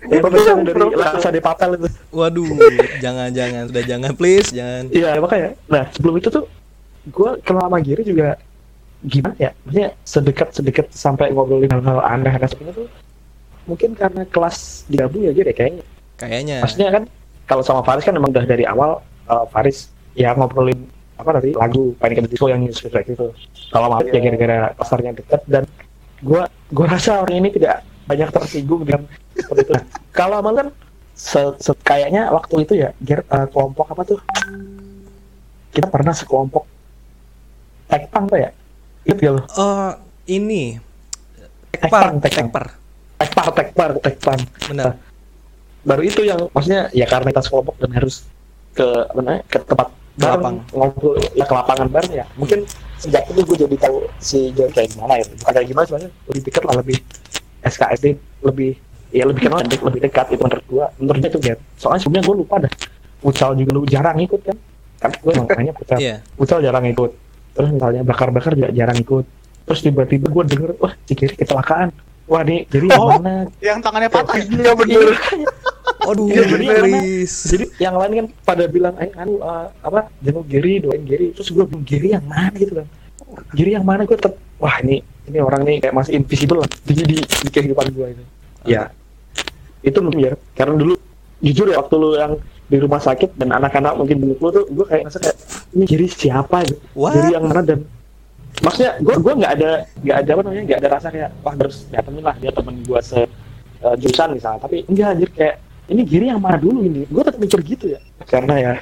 [0.04, 1.88] El Profesor dari Lasa de Papel itu.
[2.12, 2.48] Waduh
[3.04, 3.62] jangan jangan.
[3.72, 4.92] Sudah jangan please jangan.
[4.92, 5.50] Iya makanya.
[5.72, 6.44] Nah sebelum itu tuh
[7.08, 8.36] gue kenal sama Giri juga
[8.98, 12.84] gimana ya maksudnya sedekat sedekat sampai ngobrolin hal-hal aneh-aneh seperti itu
[13.64, 15.84] mungkin karena kelas digabung ya Giri kayaknya
[16.18, 17.02] kayaknya Maksudnya kan
[17.46, 20.84] kalau sama Faris kan emang udah dari awal eh, Faris ya ngobrolin
[21.18, 23.26] apa tadi lagu Panic at the Disco yang Reflect itu.
[23.74, 25.64] Kalau maaf ya gara-gara pasarnya dekat dan
[26.22, 29.02] gua gua rasa orang ini tidak banyak tersinggung dengan
[29.34, 29.74] seperti itu.
[30.18, 30.68] Kalau Amal kan
[31.18, 34.20] se- se- kayaknya waktu itu ya Ger, eh, kelompok apa tuh?
[35.74, 36.64] Kita pernah sekelompok
[37.88, 38.50] Tekpang apa ya?
[39.08, 39.42] Ingat gak lo?
[39.56, 39.90] oh
[40.28, 40.76] ini.
[41.72, 42.66] Tekpar tekpar
[43.18, 44.40] Tekpar, Tekpar, Tekpang.
[44.70, 44.94] benar.
[45.82, 48.22] Baru itu yang maksudnya ya karena kita sekelompok dan harus
[48.78, 52.26] ke namanya ke tempat bareng ngobrol ya ke lapangan bareng ya.
[52.38, 52.62] Mungkin
[52.98, 55.24] sejak itu gue jadi tahu si John kayak gimana ya.
[55.26, 56.96] Bukan kayak gimana sebenarnya lebih dekat lah lebih
[57.66, 58.06] SKSD
[58.46, 58.70] lebih
[59.10, 62.22] ya lebih kenal dan lebih dekat itu menurut gue menurut dia tuh ya soalnya sebelumnya
[62.26, 62.72] gue lupa dah.
[63.18, 64.56] Ucal juga lu jarang ikut kan?
[65.02, 66.22] Kan gue makanya Ucal iya.
[66.38, 67.10] Ucal jarang ikut
[67.58, 69.26] terus misalnya bakar-bakar juga jarang ikut.
[69.66, 71.90] Terus tiba-tiba gue denger wah si Kiri kecelakaan.
[72.30, 73.10] Wah nih jadi yang Oh.
[73.18, 74.36] mana Yang tangannya patah.
[74.38, 75.18] Iya bener.
[75.98, 77.00] aduh Iya, jadi yang mana?
[77.26, 81.50] jadi yang lain kan pada bilang ayo anu uh, apa jenguk Giri doain Giri terus
[81.50, 82.54] gue bilang Giri yang mana?
[82.54, 82.86] Gitu kan.
[83.52, 84.06] Giri yang mana?
[84.06, 87.90] Gue tetap wah ini ini orang nih kayak masih invisible lah di di, di kehidupan
[87.92, 88.24] gue ini.
[88.64, 88.88] Ya
[89.82, 90.32] itu mungkin ya.
[90.54, 90.94] Karena dulu
[91.42, 92.32] jujur ya waktu lu yang
[92.68, 95.36] di rumah sakit dan anak-anak mungkin belum lu tuh gue kayak ngerasa kayak
[95.72, 97.16] ini Giri siapa gitu What?
[97.16, 97.80] Giri yang mana dan
[98.60, 99.70] maksudnya gue gue nggak ada
[100.04, 103.00] nggak ada apa namanya nggak ada rasa kayak wah harus datengin lah dia temen gue
[103.00, 103.20] se
[103.82, 104.60] uh, jurusan misalnya.
[104.64, 105.56] Tapi enggak anjir kayak
[105.88, 107.08] ini Giri yang mana dulu ini?
[107.08, 108.00] Gue tetap mikir gitu ya.
[108.26, 108.72] Karena ya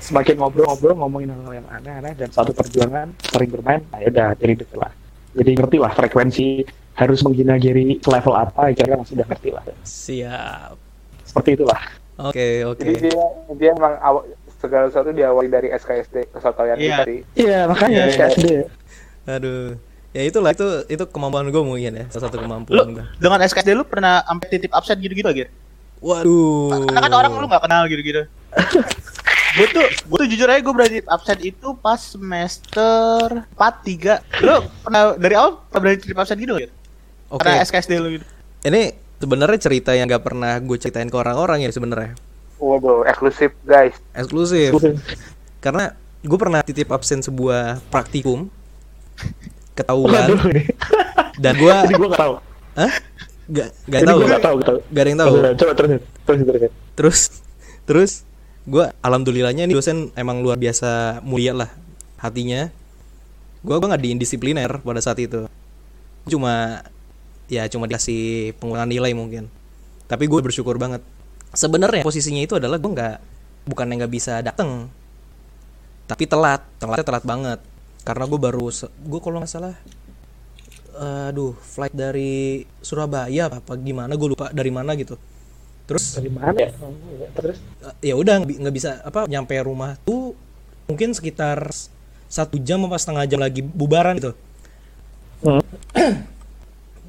[0.00, 4.78] semakin ngobrol-ngobrol ngomongin hal yang aneh-aneh dan satu perjuangan sering bermain nah yaudah jadi deket
[4.80, 4.92] lah.
[5.30, 6.46] Jadi ngerti lah frekuensi
[6.98, 9.62] harus menghina Giri selevel apa kira-kira masih udah ngerti lah.
[9.86, 10.74] Siap.
[11.24, 11.80] Seperti itulah
[12.22, 14.22] oke oke Jadi dia dia emang awal
[14.56, 16.96] segala sesuatu diawali dari SKSD kesotoyan Iya.
[16.98, 17.16] tadi.
[17.34, 18.12] iya makanya Iya, iya.
[18.12, 18.44] SKSD
[19.26, 19.66] aduh
[20.10, 23.70] ya itulah itu itu kemampuan gue mungkin ya salah satu Lu kemampuan gue dengan SKSD
[23.72, 25.50] lu pernah sampai titip absen gitu-gitu gitu
[26.00, 28.24] waduh Karena kan orang lu gak kenal gitu-gitu.
[29.50, 34.54] gue tuh, gue tuh jujur aja gue berani absen itu pas semester 4 3 Lu
[34.80, 36.72] pernah dari awal pernah berani titip absen gitu gitu?
[37.28, 38.26] oke Karena SKSD lu gitu.
[38.62, 42.16] ini sebenarnya cerita yang gak pernah gue ceritain ke orang-orang ya sebenarnya
[42.60, 43.96] Waduh, eksklusif guys.
[44.12, 44.72] eksklusif
[45.64, 48.48] karena gue pernah titip absen sebuah praktikum
[49.72, 50.64] ketahuan ini.
[51.40, 52.34] dan gue Jadi gue gak tahu.
[52.76, 52.92] Hah?
[53.50, 54.18] Gak, gak Ini tahu.
[54.28, 54.56] gak tahu.
[54.60, 54.78] Gak tahu.
[54.92, 55.34] Gak ada yang tahu.
[55.34, 55.90] Coba terus,
[56.24, 56.70] terus, terus.
[56.94, 57.18] Terus,
[57.88, 58.12] terus
[58.68, 61.70] gue alhamdulillahnya nih dosen emang luar biasa mulia lah
[62.20, 62.68] hatinya.
[63.64, 65.48] Gue gue nggak diindisipliner pada saat itu.
[66.28, 66.84] Cuma
[67.50, 69.50] ya cuma dikasih pengurangan nilai mungkin.
[70.06, 71.02] Tapi gue bersyukur banget.
[71.50, 73.16] Sebenarnya posisinya itu adalah gue nggak
[73.66, 74.86] bukan yang nggak bisa dateng,
[76.06, 77.60] tapi telat, telatnya telat banget.
[78.06, 79.74] Karena gue baru gue kalau nggak salah
[81.00, 85.16] aduh flight dari Surabaya apa, gimana gue lupa dari mana gitu
[85.88, 86.70] terus Dari mana ya?
[87.34, 87.56] Terus?
[87.82, 90.36] eh, ya udah nggak bi- nggak bisa apa nyampe rumah tuh
[90.86, 91.72] mungkin sekitar
[92.30, 94.32] satu jam apa setengah jam lagi bubaran gitu
[95.40, 95.64] Hmm.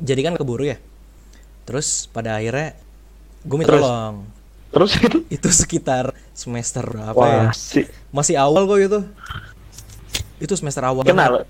[0.01, 0.77] Jadi kan keburu ya
[1.63, 2.73] terus pada akhirnya
[3.41, 3.81] gue minta Terus?
[3.81, 4.15] tolong
[4.71, 5.17] Terus itu?
[5.35, 8.99] itu sekitar semester berapa ya si masih awal kok itu
[10.37, 11.45] itu semester awal kenal.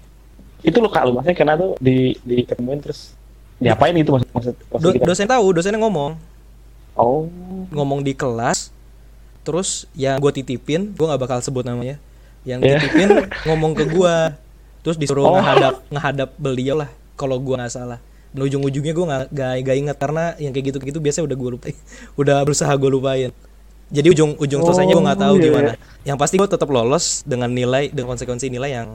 [0.61, 3.15] itu luka lu maksudnya kena tuh di di ketemuin terus
[3.57, 5.05] diapain itu maksud maksud, maksud Do- kita?
[5.05, 6.17] dosen tahu dosennya ngomong
[6.93, 7.25] oh
[7.69, 8.69] ngomong di kelas
[9.41, 11.97] terus yang gue titipin gue nggak bakal sebut namanya
[12.41, 12.77] yang Iya.
[12.77, 13.09] titipin
[13.47, 14.15] ngomong ke gue
[14.81, 15.37] terus disuruh Oh.
[15.37, 17.97] ngehadap ngehadap beliau lah kalau gue nggak salah
[18.31, 21.49] dan ujung-ujungnya gue nggak nggak nggak ingat karena yang kayak gitu gitu biasanya udah gue
[21.51, 21.75] lupain
[22.21, 23.31] udah berusaha gue lupain
[23.87, 27.05] jadi ujung ujung selesainya gue nggak tahu Oh, iya, gimana yang pasti gue tetap lolos
[27.23, 28.89] dengan nilai dengan konsekuensi nilai yang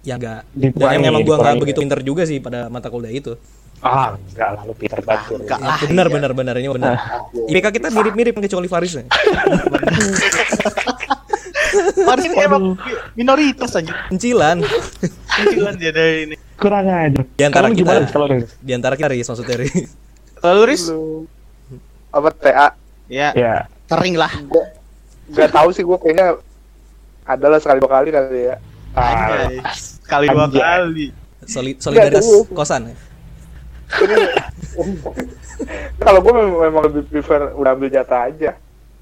[0.00, 1.60] yang enggak dan Dikurangi, yang emang gue nggak dikurangi.
[1.60, 3.36] begitu pinter juga sih pada mata kuliah itu
[3.80, 5.58] ah enggak lah lu pinter banget enggak.
[5.58, 6.14] Ya, Ah, benar iya.
[6.14, 6.94] benar benar ini benar
[7.46, 9.06] IPK kita mirip-mirip kecuali Faris nih.
[12.00, 12.74] Faris ini emang
[13.14, 13.92] minoritas aja.
[14.08, 14.60] Pencilan.
[15.30, 16.36] Kecilan dia dari ini.
[16.60, 18.12] Kurang aja Di antara gimana kita.
[18.12, 18.52] kalau Riz?
[18.58, 19.72] Di antara kita Riz maksudnya Riz.
[20.36, 20.82] Kalau Riz?
[22.10, 22.68] Apa TA
[23.06, 23.54] Ya, ya
[23.86, 24.30] kering lah.
[24.44, 24.62] gua
[25.26, 26.38] nggak tahu sih gue kayaknya
[27.24, 28.56] adalah sekali dua kali kali ya
[28.90, 29.46] Ah.
[29.72, 30.58] Sekali dua Anjay.
[30.60, 31.06] kali.
[31.42, 32.90] Soli- solidaritas kosan.
[32.90, 32.96] ya?
[35.98, 38.50] kalau gue memang, memang lebih prefer udah ambil jatah aja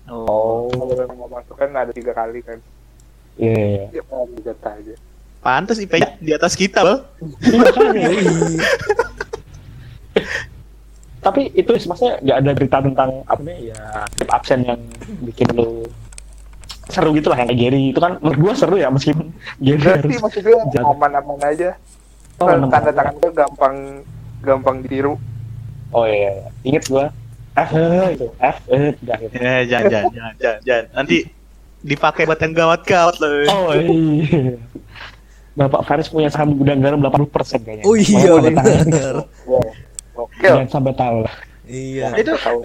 [0.07, 2.59] oh kalau memang mau masuk kan ada tiga kali kan
[3.37, 4.95] iya iya ya mau ambil jatah aja
[5.49, 7.09] Pantes IP-nya di atas kita loh.
[11.25, 13.81] Tapi itu maksudnya nggak ada berita tentang apa nih ya
[14.29, 14.81] absen yang
[15.25, 15.89] bikin lu
[16.93, 20.21] seru gitu lah yang kayak Gary itu kan menurut gua seru ya meskipun Gary sih
[20.21, 20.85] maksud jaga.
[20.85, 21.73] aman-aman aja
[22.39, 23.77] Oh, Kan tanda tangan gue gampang
[24.47, 25.19] gampang ditiru
[25.91, 26.49] oh iya, iya.
[26.63, 27.11] inget gua
[27.59, 30.85] F eh, itu F eh udah gitu jangan, jangan, jangan, jangan, jangan.
[30.95, 31.17] Nanti
[31.83, 33.31] dipakai buat yang gawat-gawat loh.
[33.51, 34.55] oh iya
[35.59, 37.83] Bapak Faris punya saham gudang garam 80 persen kayaknya.
[37.83, 39.15] Oh iya benar.
[40.39, 41.35] Jangan sampai tahu lah.
[41.67, 42.15] Iya.
[42.15, 42.63] Itu tahu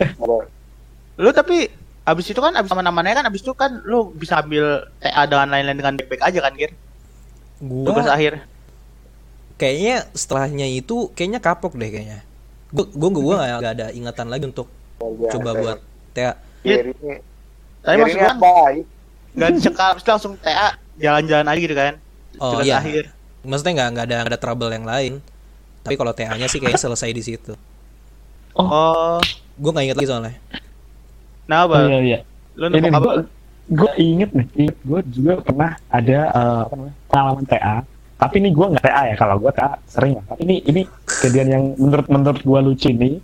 [1.14, 1.70] lu tapi
[2.10, 5.78] abis itu kan abis nama-namanya kan abis itu kan lu bisa ambil TA dengan lain-lain
[5.78, 6.72] dengan baik-baik aja kan Gir?
[7.62, 8.34] Tugas Gua akhir.
[9.62, 12.26] kayaknya setelahnya itu kayaknya kapok deh kayaknya.
[12.74, 14.68] Gua gua gua nggak nggak ada ingatan lagi untuk
[15.30, 15.80] coba buat
[16.12, 16.34] TA.
[16.66, 16.82] Ini
[17.86, 18.52] Tapi Gary maksud ini gua apa
[19.34, 21.94] nggak dicekal, abis itu langsung TA jalan-jalan aja gitu kan?
[22.42, 22.78] Oh Tugas iya.
[22.82, 23.04] akhir.
[23.44, 25.14] Maksudnya nggak nggak ada nggak ada trouble yang lain.
[25.84, 27.54] Tapi kalau TA-nya sih kayaknya selesai di situ.
[28.56, 29.20] Oh,
[29.58, 30.34] Gua nggak inget lagi soalnya.
[31.50, 31.78] nah Oh, apa?
[31.80, 32.20] iya iya.
[32.56, 33.14] Lu Ini gua
[33.70, 37.76] gua inget nih, inget gua juga pernah ada eh, apa namanya pengalaman TA.
[38.22, 40.26] Tapi ini gua nggak TA ya, kalau gua TA sering lah.
[40.30, 40.82] Tapi ini ini
[41.20, 43.20] kejadian yang menurut menurut gua lucu ini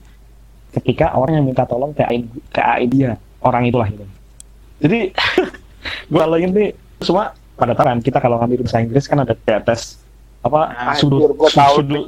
[0.76, 2.10] ketika orang yang minta tolong TA
[2.54, 4.06] TA dia orang itulah gitu.
[4.84, 5.00] Jadi
[6.12, 7.26] gua kalau ini semua
[7.60, 10.00] pada tahu kan kita kalau ngambil bahasa Inggris kan ada kayak tes
[10.39, 11.19] apa Anjir, sudut
[11.52, 12.06] sudut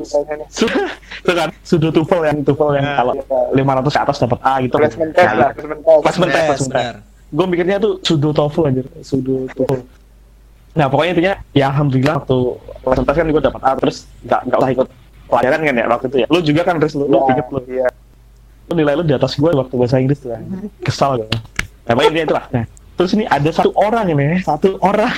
[0.47, 3.13] sudut kan sudut TOEFL yang TOEFL yang Nah, kalau
[3.51, 4.75] 500 ke atas dapat A gitu.
[4.79, 5.99] Placement test lah placement test.
[6.07, 6.95] Placement test, placement
[7.31, 9.83] gue mikirnya tuh sudo TOEFL anjir sudo TOEFL.
[10.71, 12.37] Nah pokoknya intinya ya alhamdulillah waktu
[12.87, 14.87] presentasi kan gue dapat A terus nggak nggak usah ikut
[15.27, 16.27] pelajaran kan ya waktu itu ya.
[16.31, 17.59] Lu juga kan Riz lu, lu Iya, inget lu?
[17.67, 17.87] iya.
[18.67, 20.43] Lu nilai lu di atas gue waktu bahasa Inggris tuh kan.
[20.87, 21.27] kesal gue
[21.83, 22.45] nah pokoknya intinya itulah.
[22.55, 22.63] Nah
[23.01, 25.17] terus ini ada satu orang ini satu orang.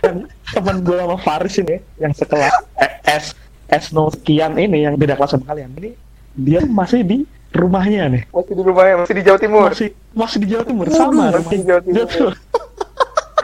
[0.00, 3.36] Yang teman gue sama Faris ini yang sekelas eh, S
[3.68, 5.68] S no sekian ini yang beda kelas sama kalian.
[5.76, 5.92] Ini
[6.32, 8.22] dia masih di rumahnya nih.
[8.32, 9.68] Masih di rumahnya masih di Jawa Timur.
[9.68, 10.86] Masih masih di Jawa Timur.
[10.88, 12.32] Sama Masih di Jawa Timur.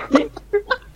[0.08, 0.22] Ini,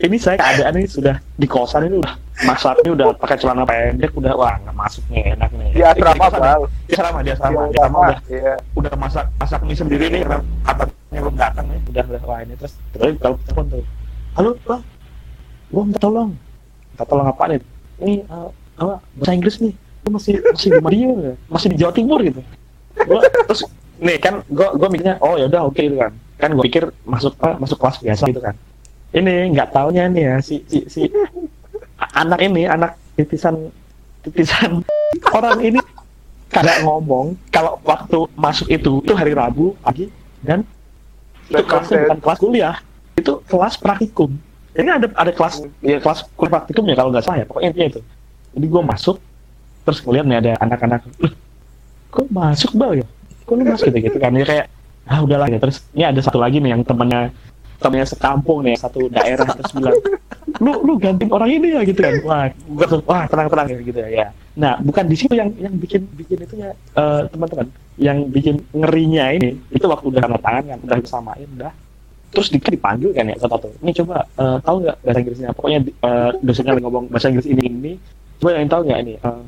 [0.08, 4.32] ini saya keadaan ini sudah di kosan ini udah masaknya udah pakai celana pendek udah
[4.36, 5.68] wah nggak masuk nih enak nih.
[5.72, 6.62] Di asrama kosan, bal.
[6.84, 7.98] Di asrama di di asrama di asrama.
[8.04, 8.54] udah iya.
[8.76, 11.80] udah masak masak mie sendiri nih karena atapnya belum datang nih.
[11.88, 13.84] Udah udah wah ini terus terus kalau telepon tuh
[14.36, 14.82] halo bang
[15.72, 16.30] gua minta tolong.
[16.92, 17.60] Minta tolong apa nih?
[18.04, 19.74] Ini eh, apa bahasa Inggris nih.
[20.04, 22.40] Gua masih masih di Madiun ya masih di Jawa Timur gitu.
[23.08, 23.64] Gua terus
[23.96, 26.12] nih kan gua gua mikirnya oh ya udah oke gitu kan.
[26.36, 28.52] Kan gua pikir masuk apa, masuk kelas biasa gitu kan.
[29.16, 31.08] Ini nggak taunya nih ya si si si
[32.16, 33.68] anak ini anak titisan
[34.24, 34.80] titisan
[35.36, 35.80] orang ini
[36.48, 40.08] kagak ngomong kalau waktu masuk itu itu hari Rabu pagi
[40.40, 40.64] dan
[41.46, 42.02] itu kelasnya konten.
[42.08, 42.76] bukan kelas kuliah
[43.16, 44.30] itu kelas praktikum.
[44.76, 47.88] Ini ada ada kelas ya kelas kuliah praktikum ya kalau nggak salah ya pokoknya intinya
[47.96, 48.00] itu.
[48.56, 49.16] Jadi gue masuk
[49.86, 51.32] terus ngeliat nih ada anak-anak "Loh,
[52.10, 53.06] kok masuk bal ya?
[53.46, 53.86] Kok lu masuk?
[53.92, 54.66] Gitu gitu kan ya kayak
[55.06, 57.30] ah udahlah ya terus ini ada satu lagi nih yang temennya
[57.76, 59.96] temennya sekampung nih satu daerah terus bilang
[60.60, 62.14] lu lu gantiin orang ini ya gitu kan.
[62.24, 64.32] Wah gua wah tenang tenang gitu ya.
[64.56, 67.66] Nah bukan di situ yang yang bikin bikin itu ya eh, teman-teman.
[67.96, 71.72] Yang bikin ngerinya ini itu waktu udah tanda tangan kan udah disamain udah.
[72.26, 75.50] Terus di, dipanggil kan ya satu ini coba eh, tahu nggak bahasa Inggrisnya?
[75.52, 77.92] Pokoknya eh, dosennya lagi ngomong bahasa Inggris ini ini.
[78.40, 79.44] Coba yang tahu nggak ini eh,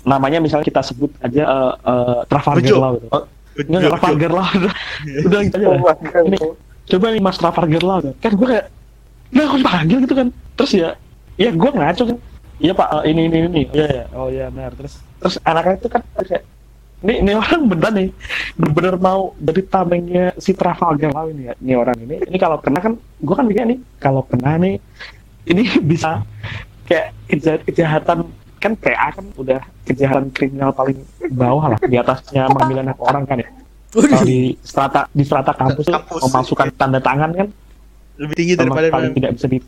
[0.00, 2.78] namanya misalnya kita sebut aja eh, eh, Trafalgar.
[2.78, 3.08] Law gitu.
[3.10, 3.24] Oh,
[3.60, 4.74] Enggak, Trafalgar Law udah,
[5.26, 5.56] udah gitu.
[5.58, 6.38] Aja Oh, Ini
[6.88, 8.66] coba nih Mas Trafalgar Law kan gue kayak
[9.30, 10.28] nah aku dipanggil gitu kan?
[10.58, 10.90] Terus ya
[11.36, 12.18] ya gue ngaco kan.
[12.60, 13.62] Iya pak eh, ini ini ini.
[13.72, 14.72] Iya ya oh iya benar.
[14.76, 15.00] Terus?
[15.20, 16.42] Terus anaknya itu kan kayak
[17.00, 18.08] ini ini orang bener nih.
[18.56, 21.54] Bener mau jadi tamengnya si Trafalgar Law ini ya.
[21.56, 24.76] Ini orang ini ini kalau kena kan gue kan mikirnya nih kalau kena nih
[25.48, 26.20] ini bisa
[26.84, 28.26] kayak keja- kejahatan
[28.60, 31.00] kan PA kan udah kejahatan kriminal paling
[31.32, 33.48] bawah lah di atasnya mengambil anak orang kan ya
[33.90, 37.48] kalau di strata di strata kampus Kampus, memasukkan tanda tangan kan
[38.20, 39.58] Lebih tinggi sama daripada paling tidak bisa di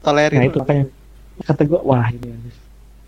[0.00, 0.38] tolerir.
[0.40, 0.84] nah itu makanya
[1.44, 2.56] kata gue wah ini harus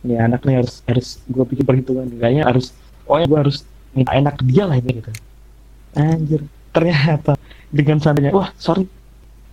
[0.03, 2.07] ini anak nih harus harus gue bikin perhitungan.
[2.19, 2.75] Kayaknya harus
[3.09, 3.57] pokoknya gue harus
[3.97, 5.11] minta enak dia lah ini gitu.
[5.97, 6.41] Anjir.
[6.73, 7.33] Ternyata
[7.73, 8.85] dengan sananya wah sorry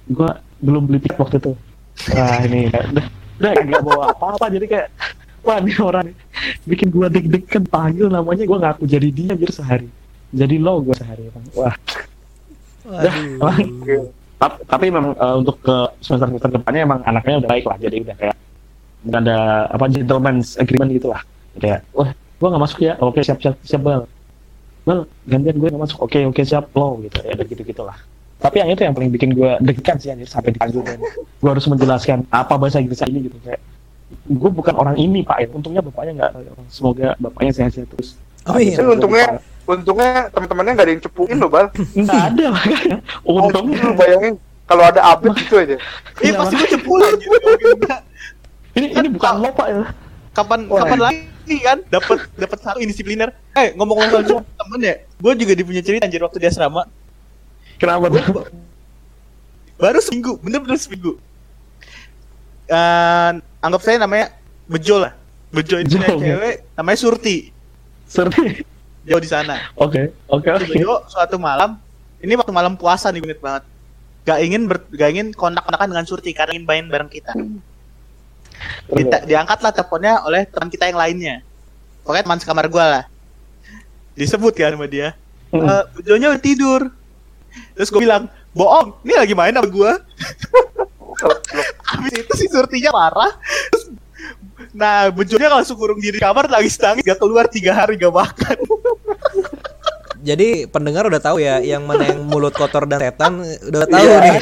[0.10, 0.30] gue
[0.60, 1.54] belum beli tiket waktu itu.
[2.12, 3.08] Wah ini udah
[3.40, 4.46] udah gak bawa apa-apa.
[4.52, 4.88] Jadi kayak
[5.44, 6.12] wah ini orang
[6.68, 9.88] bikin gue deg-degan panggil namanya gue ngaku jadi dia biar sehari
[10.30, 11.46] jadi lo gue sehari Bang.
[11.58, 11.76] wah.
[12.90, 14.10] Waduh.
[14.40, 17.78] Tap- tapi memang eh, untuk ke semester semester depannya emang anaknya udah baik lah.
[17.78, 18.38] Jadi udah kayak
[19.00, 19.38] udah ada
[19.74, 21.22] apa gentleman's agreement gitu lah.
[21.60, 22.10] Kayak wah
[22.40, 22.94] gua nggak masuk ya.
[23.04, 24.08] Oke siap siap siap bal
[24.88, 26.00] bal gantian gue nggak masuk.
[26.02, 26.72] Oke oke siap.
[26.72, 27.20] Lo gitu.
[27.26, 28.00] Ya udah gitu gitulah
[28.40, 31.68] tapi yang itu yang paling bikin gue deg-degan sih anjir sampai dipanggil dan gue harus
[31.68, 33.36] menjelaskan apa bahasa Inggris ini gitu.
[33.44, 33.60] Kayak
[34.32, 35.44] gue bukan orang ini pak.
[35.44, 36.32] Ya untungnya bapaknya nggak
[36.72, 38.16] semoga bapaknya sehat-sehat terus
[38.50, 38.74] Amin.
[38.74, 39.28] Tapi untungnya
[39.70, 44.34] untungnya teman-temannya nggak ada yang cepuin loh bal nggak ada makanya untungnya lu bayangin
[44.66, 45.78] kalau ada update gitu aja
[46.26, 47.30] Iya pasti gue cepul anjir.
[48.74, 49.86] ini ini bukan lo pak ya
[50.34, 50.86] Kapan Wah.
[50.86, 53.34] kapan lagi kan dapat dapat satu indisipliner.
[53.58, 56.86] Eh ngomong-ngomong soal temen ya, gue juga dipunya cerita anjir waktu di asrama.
[57.82, 58.46] kenapa tuh
[59.80, 61.18] Baru seminggu, bener-bener seminggu.
[62.70, 64.32] Eh, anggap saya namanya
[64.70, 65.18] Bejo lah.
[65.50, 67.50] Bejo itu cewek namanya Surti.
[68.10, 68.66] Serti.
[69.06, 69.70] Jauh di sana.
[69.78, 70.66] Oke, oke, oke.
[70.74, 71.78] Bejo suatu malam,
[72.20, 73.64] ini waktu malam puasa nih gue inget banget.
[74.28, 77.32] Gak ingin ber, gak ingin kontak-kontakan dengan Surti karena ingin main bareng kita.
[78.92, 81.36] Kita, diangkatlah teleponnya oleh teman kita yang lainnya.
[82.04, 83.04] Pokoknya teman sekamar gua lah.
[84.20, 85.16] Disebut kan sama dia.
[85.56, 86.82] Eh, Bejonya udah tidur.
[87.74, 89.92] Terus gue bilang, bohong, ini lagi main sama gua.
[91.88, 93.32] Habis itu si Surtinya marah.
[94.80, 98.58] Nah, Bejonya langsung kurung diri di kamar nangis nangis gak keluar tiga hari gak makan.
[100.20, 104.20] Jadi pendengar udah tahu ya yang mana yang mulut kotor dan setan udah tahu Iya.
[104.20, 104.40] nih.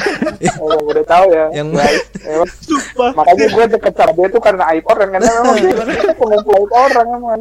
[0.58, 1.70] Oh, udah tahu ya Yang-
[2.18, 3.10] emang Sumpah.
[3.14, 7.06] makanya gue deket sama dia tuh karena aib orang karena memang dia pengumpul aib orang
[7.08, 7.40] emang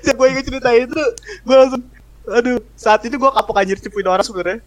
[0.00, 1.00] Setiap gue inget cerita itu,
[1.42, 1.82] gue langsung,
[2.28, 4.58] aduh, saat itu gue kapok anjir cepuin orang sebenarnya.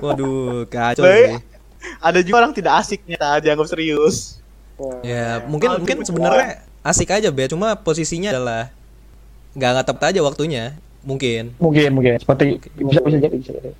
[0.00, 1.28] Waduh, kacau Baik.
[1.28, 1.40] sih.
[2.00, 4.40] Ada juga orang tidak asik nyata dianggap serius.
[5.00, 6.08] Ya, mungkin Aduh, mungkin bener.
[6.08, 6.48] sebenarnya
[6.86, 8.70] asik aja be, cuma posisinya adalah
[9.52, 10.64] nggak nggak tepat aja waktunya.
[11.02, 11.54] Mungkin.
[11.62, 12.18] Mungkin, mungkin.
[12.18, 13.70] Seperti bisa bisa jadi, bisa jadi.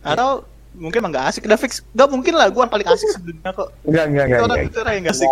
[0.00, 1.84] Atau mungkin emang gak asik, udah fix.
[1.92, 3.68] Gak mungkin lah, gue yang paling asik sedunia kok.
[3.84, 4.46] Enggak, enggak, Itu enggak.
[4.48, 5.28] orang itu orang yang gak asik.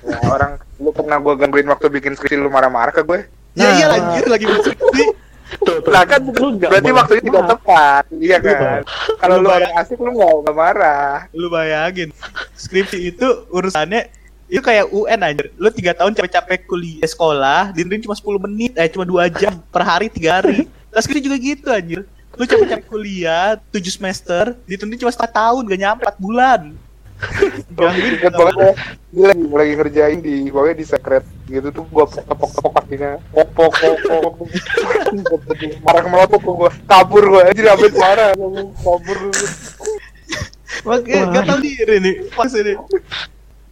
[0.00, 3.20] Ya, orang lu pernah gue gangguin waktu bikin skripsi lu marah-marah ke gue
[3.52, 3.98] Ya iya Nah.
[3.98, 5.08] anjir lagi musik sih.
[5.60, 5.90] Tuh, tuh.
[5.90, 8.80] lah kan Lu berarti boleh waktunya tidak tepat iya kan
[9.18, 12.14] kalau Lu lu asik lu nggak nggak marah Lu bayangin,
[12.54, 14.06] skripsi itu urusannya
[14.50, 15.46] itu kayak UN anjir.
[15.54, 19.82] Lu tiga tahun capek-capek kuliah sekolah, ditentuin cuma 10 menit, eh cuma 2 jam per
[19.86, 20.66] hari 3 hari.
[20.90, 22.00] Terus skripsi juga gitu anjir.
[22.34, 26.60] Lu capek-capek kuliah 7 semester, ditentuin cuma setengah tahun, gak nyampe 4 bulan.
[27.76, 28.72] Gangguin ingat banget ya
[29.12, 33.48] dia lagi lagi ngerjain di pokoknya di secret gitu tuh gua tepok tepok kakinya pok
[33.52, 35.50] pok pok pok
[35.84, 38.32] marah melotot gua kabur gua anjir habis marah
[38.80, 39.18] kabur
[40.80, 42.72] Makanya gak tau diri nih pas ini.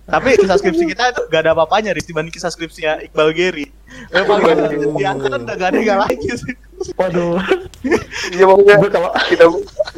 [0.08, 3.68] Tapi kisah skripsi kita itu gak ada apa-apanya Riz dibanding kisah skripsinya Iqbal Geri.
[4.08, 4.40] Memang
[4.96, 6.56] diangkat udah gak ada yang lagi sih.
[6.96, 7.36] Waduh.
[8.34, 9.44] iya pokoknya kalau kita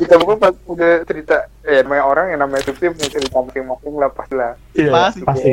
[0.00, 4.10] kita pun pas udah cerita eh namanya orang yang namanya skripsi punya cerita masing-masing lah
[4.12, 5.20] pasti lah iya, Pasti.
[5.24, 5.50] pasti.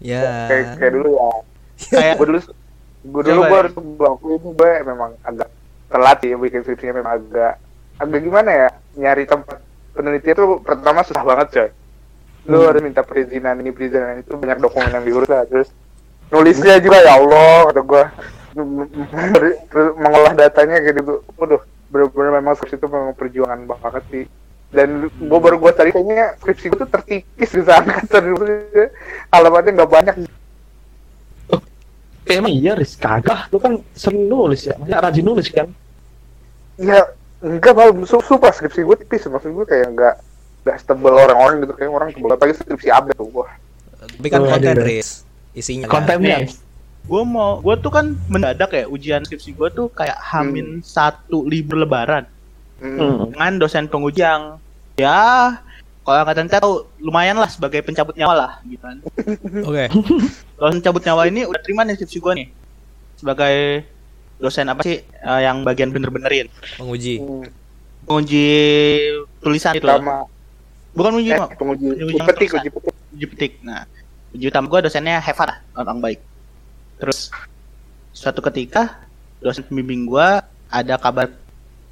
[0.00, 0.48] Ya.
[0.48, 1.28] kayak kayak dulu ya
[1.88, 2.38] Kayak gue dulu
[3.02, 3.60] gue dulu gue ya.
[3.64, 5.48] harus itu gue memang agak
[5.88, 7.52] telat ya bikin skripsinya memang agak
[7.96, 9.58] agak gimana ya nyari tempat
[9.92, 11.68] penelitian tuh pertama susah banget coy
[12.42, 12.66] lu Hmm.
[12.74, 15.70] harus minta perizinan ini perizinan itu banyak dokumen yang diurus lah terus
[16.28, 18.04] nulisnya juga ya Allah kata gue
[19.70, 21.62] terus mengolah datanya kayak gitu waduh
[21.92, 24.24] bener-bener memang skripsi itu memang perjuangan banget sih
[24.72, 28.00] dan gue baru gue tadi kayaknya skripsi gue tuh tertipis di sana
[29.36, 30.16] alamatnya nggak banyak
[32.22, 32.94] Eh, emang iya, Riz.
[32.94, 33.50] Kagak.
[33.50, 34.78] Lu kan sering nulis ya.
[34.78, 35.66] Maksudnya rajin nulis kan?
[36.78, 37.02] Ya
[37.42, 40.14] enggak malah su sumpah skripsi gue tipis maksud gue kayak enggak
[40.62, 43.50] enggak setebel orang-orang gitu kayak orang tebel apalagi skripsi update tuh wah
[44.02, 44.82] Tapi kan Oh, konten ada.
[44.82, 45.22] Riz.
[45.54, 45.86] Isinya.
[45.86, 46.42] Kontennya.
[47.06, 51.82] Gue mau, gue tuh kan mendadak ya ujian skripsi gue tuh kayak hamin satu libur
[51.82, 52.26] lebaran
[52.78, 52.98] hmm.
[52.98, 53.30] Hmm.
[53.30, 54.58] dengan dosen penguji yang
[54.98, 55.54] ya
[56.02, 58.98] kalau angkatan kita tahu lumayan lah sebagai pencabut nyawa lah gitu kan.
[59.70, 59.86] Oke.
[60.58, 62.48] Kalau pencabut nyawa ini udah terima nih skripsi gue nih
[63.18, 63.86] sebagai
[64.42, 66.50] dosen apa sih eh, yang bagian bener-benerin
[66.82, 67.22] Menguji.
[67.22, 67.46] Hmm.
[68.02, 68.50] menguji
[69.38, 69.86] tulisan itu.
[69.86, 70.26] Sama
[70.92, 72.94] bukan menguji eh, penguji Uji uji petik, uji petik.
[73.10, 73.52] uji petik.
[73.60, 73.84] Nah,
[74.30, 76.20] uji utama gue dosennya Heva lah, orang baik.
[76.96, 77.32] Terus
[78.10, 79.02] suatu ketika
[79.38, 80.28] dosen pembimbing gue
[80.68, 81.32] ada kabar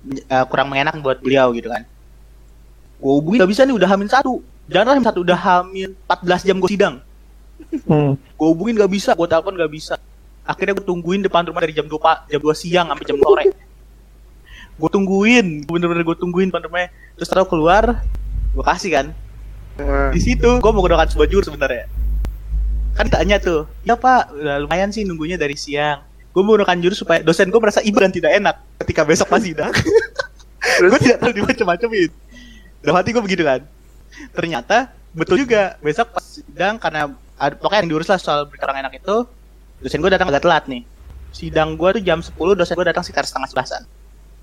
[0.07, 1.83] eh, kurang mengenak buat beliau gitu kan.
[2.97, 4.35] Gue hubungin gak bisa nih udah hamil satu.
[4.69, 6.95] Jangan hamil satu udah hamil 14 jam gue sidang.
[7.85, 8.17] Hmm.
[8.37, 9.97] Gue hubungin gak bisa, gue telepon gak bisa.
[10.45, 13.45] Akhirnya gue tungguin depan rumah dari jam 2 pa- jam 2 siang sampai jam sore.
[14.77, 16.89] Gue tungguin, bener-bener gue tungguin depan rumahnya.
[17.17, 18.01] Terus tahu keluar,
[18.55, 19.07] gue kasih kan.
[19.81, 20.13] Hmm.
[20.13, 21.89] di situ gue mau kedokan sebuah jurus sebenarnya.
[22.99, 26.05] Kan tanya tuh ya pak udah lumayan sih nunggunya dari siang.
[26.31, 29.41] Gue mau kedokan jurus supaya dosen gue merasa iba dan tidak enak ketika besok pas
[29.41, 29.73] sidang.
[30.61, 32.13] Gue tidak tahu dimacam-macamin.
[32.85, 33.65] Dalam hati gue begitu kan.
[34.37, 38.85] Ternyata betul juga besok pas sidang karena ada, pokoknya yang diurus lah soal berita orang
[38.85, 39.25] enak itu
[39.81, 40.85] dosen gue datang agak telat nih.
[41.33, 43.83] Sidang gue tuh jam 10 dosen gue datang sekitar setengah sebelasan.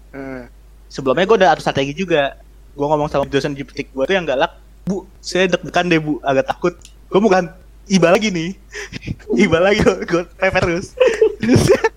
[0.08, 0.48] Hmm.
[0.88, 2.40] sebelumnya gue udah atur strategi juga
[2.78, 4.54] gue ngomong sama dosen di petik gue tuh yang galak
[4.86, 6.78] bu saya deg-degan deh bu agak takut.
[7.10, 7.50] Gue bukan
[7.90, 8.54] iba lagi nih.
[9.44, 10.94] Iba lagi gue pepet terus.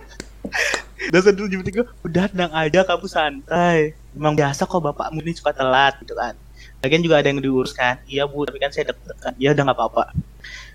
[1.14, 3.95] Dosen dulu di petik gue udah tenang aja kamu santai.
[4.16, 6.35] Emang biasa kok bapakmu ini suka telat gitu kan.
[6.81, 9.37] Lagian juga ada yang diuruskan iya bu tapi kan saya deg-degan.
[9.39, 10.05] Ya udah nggak apa-apa.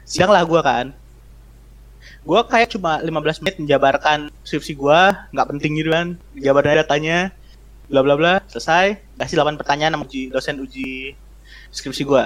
[0.08, 0.86] Sidang lah gue kan.
[2.22, 5.00] Gue kayak cuma 15 menit menjabarkan skripsi gue
[5.34, 6.08] nggak penting gitu kan.
[6.38, 7.34] Jabaran datanya
[7.88, 8.98] bla bla bla selesai.
[9.16, 11.14] Kasih 8 pertanyaan sama uji dosen uji
[11.72, 12.24] skripsi gue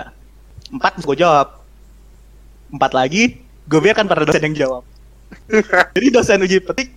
[0.74, 1.60] empat gue jawab.
[2.70, 4.84] Empat lagi gue biarkan para dosen yang jawab.
[5.96, 6.90] Jadi dosen uji petik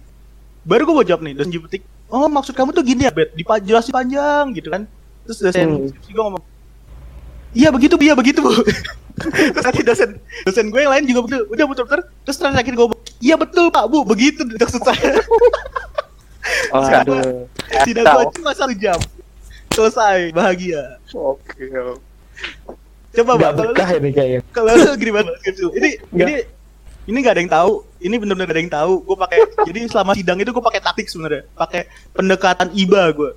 [0.63, 1.83] baru gue mau jawab nih dosen uji petik.
[2.13, 4.85] Oh maksud kamu tuh gini ya bet dijelasin panjang gitu kan?
[5.29, 5.89] Terus dosen Hmm.
[5.91, 6.45] skripsi gue ngomong
[7.53, 8.53] iya begitu iya begitu bu.
[9.53, 10.11] Terus nanti dosen
[10.49, 11.45] dosen gue yang lain juga begitu.
[11.53, 12.87] Udah betul betul terus terakhir gue
[13.21, 14.09] iya betul pak bu.
[14.09, 15.21] Begitu maksud saya
[16.71, 17.47] Waduh.
[17.83, 18.99] tidak gue cuma satu jam
[19.71, 21.69] selesai bahagia Oke.
[23.13, 24.41] coba Gak bang kalau ini kayaknya.
[24.51, 25.31] kalau lu gimana
[25.73, 26.23] ini Nggak.
[26.23, 26.35] ini
[27.03, 30.13] ini nggak ada yang tahu ini benar-benar gak ada yang tahu gue pakai jadi selama
[30.13, 31.81] sidang itu gue pakai taktik sebenarnya pakai
[32.13, 33.31] pendekatan iba gue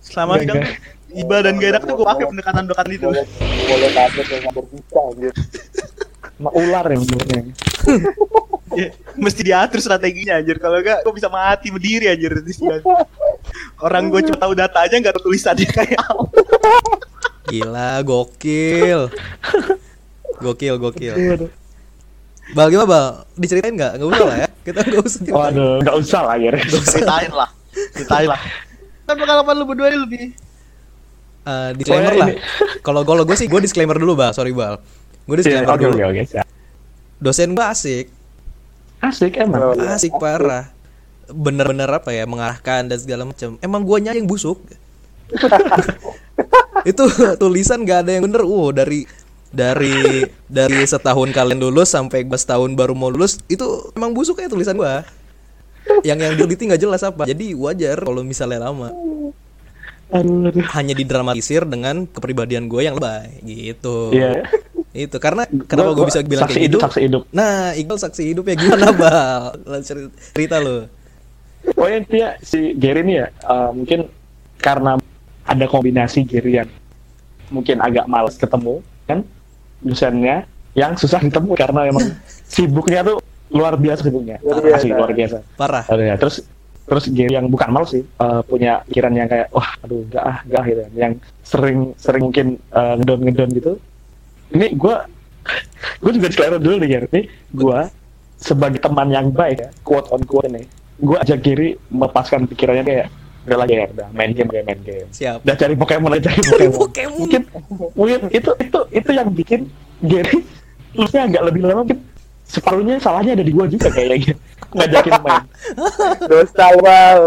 [0.00, 0.76] selama Nggak, sidang nggak.
[1.16, 3.26] iba dan gak enak tuh gue pakai pendekatan pendekatan itu Boleh
[3.66, 5.34] boleh kaget yang berbuka anjir.
[6.36, 7.42] Sama ular ya sebenarnya.
[8.76, 12.28] Ya, mesti diatur strateginya anjir kalau enggak gue bisa mati berdiri anjir
[13.80, 16.24] orang gue cuma tahu data aja nggak tahu tulisannya kayak apa
[17.46, 19.06] Gila, gokil.
[20.36, 21.14] Gokil, gokil.
[22.52, 23.06] Bal gimana Bal?
[23.34, 23.92] Diceritain nggak?
[23.96, 24.48] Nggak usah lah ya.
[24.60, 25.20] Kita nggak usah.
[25.30, 26.50] Waduh, nggak usah lah ya.
[26.82, 27.48] ceritain lah
[27.94, 28.40] ceritain lah
[29.06, 30.24] kan pengalaman lu berdua ini lebih
[31.46, 32.28] Eh, disclaimer Oh, ya, lah.
[32.82, 34.82] Kalau kalau gue sih gue disclaimer dulu Bal, sorry Bal.
[35.22, 35.94] Gue disclaimer Oke dulu.
[35.94, 36.22] oke oke.
[36.26, 36.46] siap.
[37.16, 38.10] Dosen gue asik,
[39.00, 39.76] Asik emang.
[39.76, 40.72] Asik parah.
[41.26, 43.58] Bener-bener apa ya mengarahkan dan segala macam.
[43.60, 44.62] Emang guanya yang busuk.
[46.90, 47.02] itu
[47.40, 48.46] tulisan gak ada yang bener.
[48.46, 49.04] Uh dari
[49.50, 54.46] dari dari setahun kalian lulus sampai gua setahun baru mau lulus itu emang busuk ya
[54.46, 55.02] tulisan gua.
[56.02, 57.22] Yang yang diteliti nggak jelas apa.
[57.26, 58.90] Jadi wajar kalau misalnya lama.
[60.74, 64.14] Hanya didramatisir dengan kepribadian gue yang lebay gitu.
[64.14, 64.46] Iya.
[64.96, 66.86] Itu karena kenapa gue bisa bilang saksi kayak hidup, gitu?
[66.88, 67.22] saksi hidup.
[67.30, 69.84] Nah, Iqbal saksi hidup ya gimana, Bal?
[69.84, 70.88] Cerita lo.
[71.74, 74.06] Oh intinya si Gary ini ya eh, mungkin
[74.56, 74.94] karena
[75.44, 76.70] ada kombinasi Gary yang
[77.50, 79.22] mungkin agak males ketemu kan
[79.82, 82.06] dosennya yang susah ketemu karena emang
[82.54, 83.18] sibuknya tuh
[83.50, 84.76] luar biasa sibuknya Luar biasa.
[84.78, 85.84] asli luar biasa Parah.
[85.90, 86.14] Ya.
[86.18, 86.42] terus
[86.86, 90.38] terus Gary yang bukan males sih eh, punya pikiran yang kayak wah aduh enggak ah
[90.46, 93.72] enggak ah," gitu yang sering sering mungkin eh, ngedon ngedon gitu
[94.52, 94.96] ini gue
[96.02, 97.22] gue juga disclaimer dulu nih Gary ini
[97.54, 97.78] gue
[98.36, 100.66] sebagai teman yang baik ya quote on quote ini
[101.00, 103.06] gue ajak Gary melepaskan pikirannya kayak
[103.46, 105.46] udah lagi ya udah main game kayak main game Siap.
[105.46, 106.74] udah cari Pokemon aja cari Pokemon.
[106.82, 107.14] Pokemon.
[107.20, 107.42] mungkin
[107.94, 109.60] mungkin itu itu itu yang bikin
[110.02, 110.42] Gary
[110.98, 112.00] lulusnya agak lebih lama mungkin
[112.46, 114.34] separuhnya salahnya ada di gua juga kayaknya
[114.74, 115.42] ngajakin main
[116.30, 117.20] Dosa bal.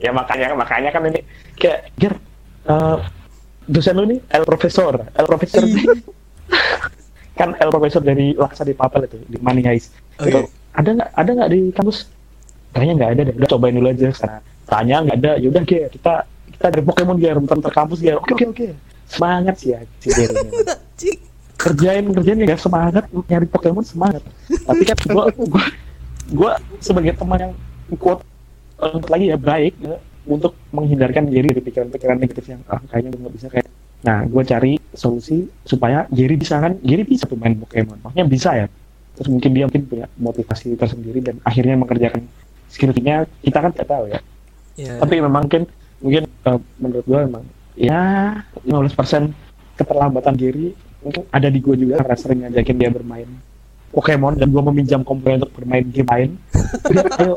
[0.00, 1.20] ya makanya makanya kan ini
[1.56, 2.14] kayak Ger
[2.68, 2.96] eh,
[3.68, 6.15] dosen lu nih El Profesor El Profesor Iya.
[7.38, 10.32] kan El Profesor dari Laksa di Papel itu di Money Heist Oke.
[10.32, 10.40] Itu,
[10.76, 12.08] ada nggak ada nggak di kampus?
[12.72, 14.38] Kayaknya nggak ada deh udah cobain dulu aja sana.
[14.68, 16.12] Tanya nggak ada yaudah Ger kita
[16.56, 18.66] kita dari Pokemon Ger bentar kampus Ger oke oke oke.
[19.08, 20.50] Semangat sih ya si Ger ini
[20.96, 21.18] Cik.
[21.56, 24.24] kerjain kerjain ya semangat nyari Pokemon semangat.
[24.48, 25.64] Tapi kan gua gua
[26.32, 27.52] gua sebagai teman yang
[27.96, 28.20] kuat
[28.76, 29.96] untuk lagi ya baik ya,
[30.28, 33.68] untuk menghindarkan diri dari pikiran-pikiran negatif yang ah kayaknya nggak bisa kayak
[34.06, 37.98] Nah, gue cari solusi supaya Giri bisa kan, Giri bisa tuh main Pokemon.
[38.06, 38.66] Maksudnya bisa ya.
[39.18, 42.22] Terus mungkin dia mungkin punya motivasi tersendiri dan akhirnya mengerjakan
[42.70, 44.20] skill-nya kita kan tidak tahu ya.
[44.78, 44.94] Ya.
[45.02, 45.66] Tapi memang mungkin
[45.98, 47.44] mungkin eh, menurut gue memang
[47.74, 48.00] ya
[48.62, 49.32] 15%
[49.74, 53.28] keterlambatan Giri mungkin ada di gue juga karena sering ngajakin dia bermain
[53.90, 56.30] Pokemon dan gue meminjam komputer untuk bermain game lain.
[57.16, 57.32] Ayo,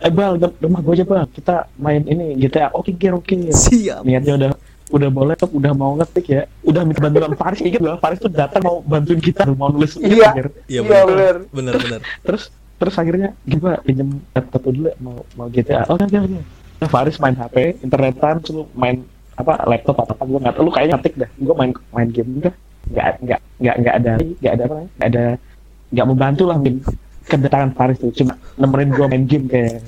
[0.00, 2.72] eh bal, rumah gue aja bal, kita main ini GTA.
[2.72, 3.52] Oke, Gir, oke.
[3.52, 4.00] Siap.
[4.00, 4.50] Niatnya udah
[4.92, 6.42] udah boleh tuh udah mau ngetik ya.
[6.60, 7.60] Udah minta bantuan Faris.
[7.64, 8.00] Inget gak?
[8.04, 9.48] Faris tuh datang mau bantuin kita.
[9.56, 10.34] Mau nulis Iya.
[10.36, 11.04] Iya Iya, benar.
[11.08, 11.34] bener.
[11.52, 12.00] Benar benar.
[12.26, 13.80] terus terus akhirnya gimana?
[13.80, 16.40] Pinjem laptop dulu ya, mau mau GTA oke oke oke
[16.82, 19.06] nah, Faris main HP internetan terus lu main
[19.38, 20.62] apa laptop atau apa gue nggak tahu.
[20.68, 21.30] Lu kayaknya ngetik dah.
[21.38, 22.54] Gue main main game udah
[22.84, 25.24] nggak nggak nggak nggak ada nggak ada apa nggak ada
[25.94, 26.76] nggak membantu lah mungkin.
[27.24, 28.12] Kedatangan Faris tuh.
[28.12, 29.80] Cuma nemenin gue main game kayak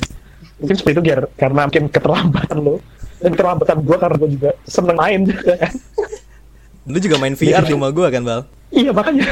[0.57, 2.81] mungkin seperti itu Ger, karena mungkin keterlambatan lo
[3.19, 5.75] dan keterlambatan gue karena gue juga seneng main juga kan
[6.87, 8.47] Lu juga main VR di rumah gua kan, Bal?
[8.71, 9.27] iya makanya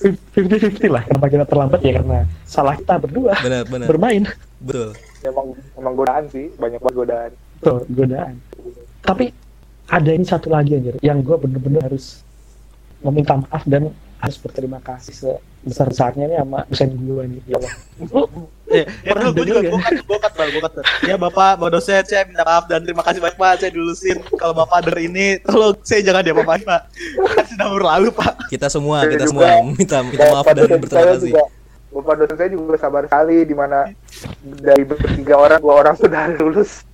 [0.00, 3.86] 50-50 lah kenapa kita terlambat ya karena salah kita berdua Benar benar.
[3.86, 4.22] bermain
[4.58, 4.94] Betul.
[5.20, 7.30] Emang emang godaan sih, banyak banget godaan.
[7.58, 8.34] tuh godaan
[9.00, 9.34] tapi
[9.88, 12.22] ada ini satu lagi anjir yang gue bener-bener harus
[13.00, 15.38] meminta maaf dan harus berterima kasih
[15.68, 17.74] sebesar besarnya nih sama dosen gue nih ya Allah
[18.68, 20.72] Eh, ya Pernah dulu gue juga gue kat, gue kat, Bal, gue kat.
[21.08, 23.52] Ya bapak, bapak dosen, saya minta maaf dan terima kasih banyak pak.
[23.64, 26.80] Saya dulusin kalau bapak ada ini, tolong saya jangan dia apa pak.
[27.48, 28.32] Sudah berlalu pak.
[28.52, 31.32] Kita semua, kita semua minta minta maaf Bapak dan dosen berterima saya kasih.
[31.32, 31.42] juga,
[31.88, 33.78] Bapak dosen saya juga sabar sekali di mana
[34.60, 36.84] dari bertiga orang dua orang sudah lulus.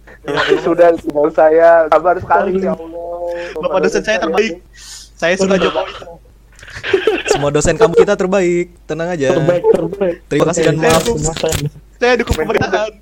[0.64, 3.10] sudah tinggal saya sabar sekali ya Allah.
[3.58, 4.62] Bapak dosen saya terbaik.
[5.18, 6.22] Saya suka Jokowi.
[7.34, 8.66] Semua dosen kamu kita terbaik.
[8.86, 9.34] Tenang aja.
[9.34, 11.02] terbaik terbaik Terima kasih dan maaf.
[11.02, 12.92] semua saya- Saya dukung pemerintahan.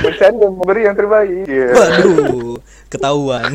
[0.00, 1.44] Dosen dan memberi yang terbaik.
[1.44, 1.68] Iya.
[1.70, 2.56] Waduh,
[2.88, 3.52] ketahuan.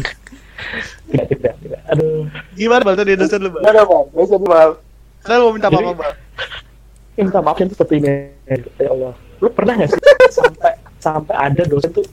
[1.10, 3.66] tidak tidak tidak aduh Gimana bal tadi dosen lu bal?
[3.66, 4.06] Gimana bang?
[4.14, 4.72] Dosen bang.
[5.20, 6.14] Saya mau minta maaf bal.
[7.12, 8.14] Minta maafnya tuh seperti ini
[8.78, 9.98] ya Allah lu pernah gak sih
[10.32, 12.06] sampai sampai ada dosen tuh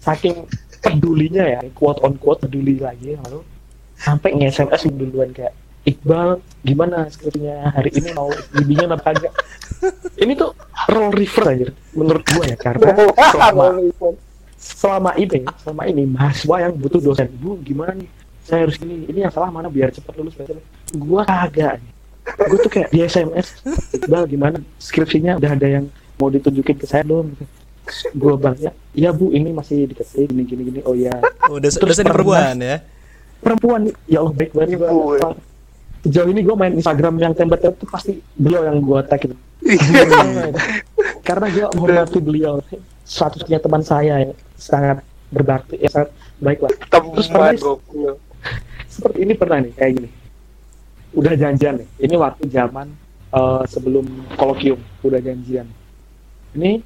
[0.00, 0.48] saking
[0.80, 3.44] pedulinya ya quote on quote peduli lagi lalu
[3.94, 5.52] sampai nge-SMS lu duluan kayak
[5.82, 9.34] Iqbal gimana skripnya hari ini mau bimbingan apa kagak
[10.22, 10.54] ini tuh
[10.86, 11.66] role reverse aja
[11.98, 12.94] menurut gua ya karena
[13.34, 13.64] selama
[14.62, 18.06] selama ini selama ini mahasiswa yang butuh dosen bu gimana nih?
[18.42, 20.38] Saya harus ini ini yang salah mana biar cepat lulus
[20.94, 21.82] gua kagak
[22.22, 23.58] gue tuh kayak di SMS
[23.90, 24.62] Iqbal gimana?
[24.78, 25.90] Skripsinya udah ada yang
[26.22, 27.34] mau ditunjukin ke saya belum?
[28.14, 30.80] Gue balasnya iya bu ini masih diketik gini gini gini.
[30.86, 31.18] Oh ya
[31.50, 32.78] Oh, dosen, Terus dosen perempuan ya.
[33.42, 34.78] perempuan ya Allah baik banget.
[34.78, 35.51] Pak.
[36.02, 39.36] Sejauh ini gue main Instagram yang tembak-tembak tuh pasti beliau yang gue tag itu.
[41.26, 42.58] Karena gue menghormati beliau.
[43.06, 46.10] Satu-satunya teman saya yang sangat berbakti ya sangat
[46.42, 46.72] baik lah.
[46.90, 47.54] Terus pernah-
[48.90, 50.08] seperti ini pernah nih kayak gini.
[51.14, 51.88] Udah janjian nih.
[52.02, 52.86] Ini waktu zaman
[53.32, 55.66] eh, sebelum kolokium udah janjian.
[56.52, 56.82] Ini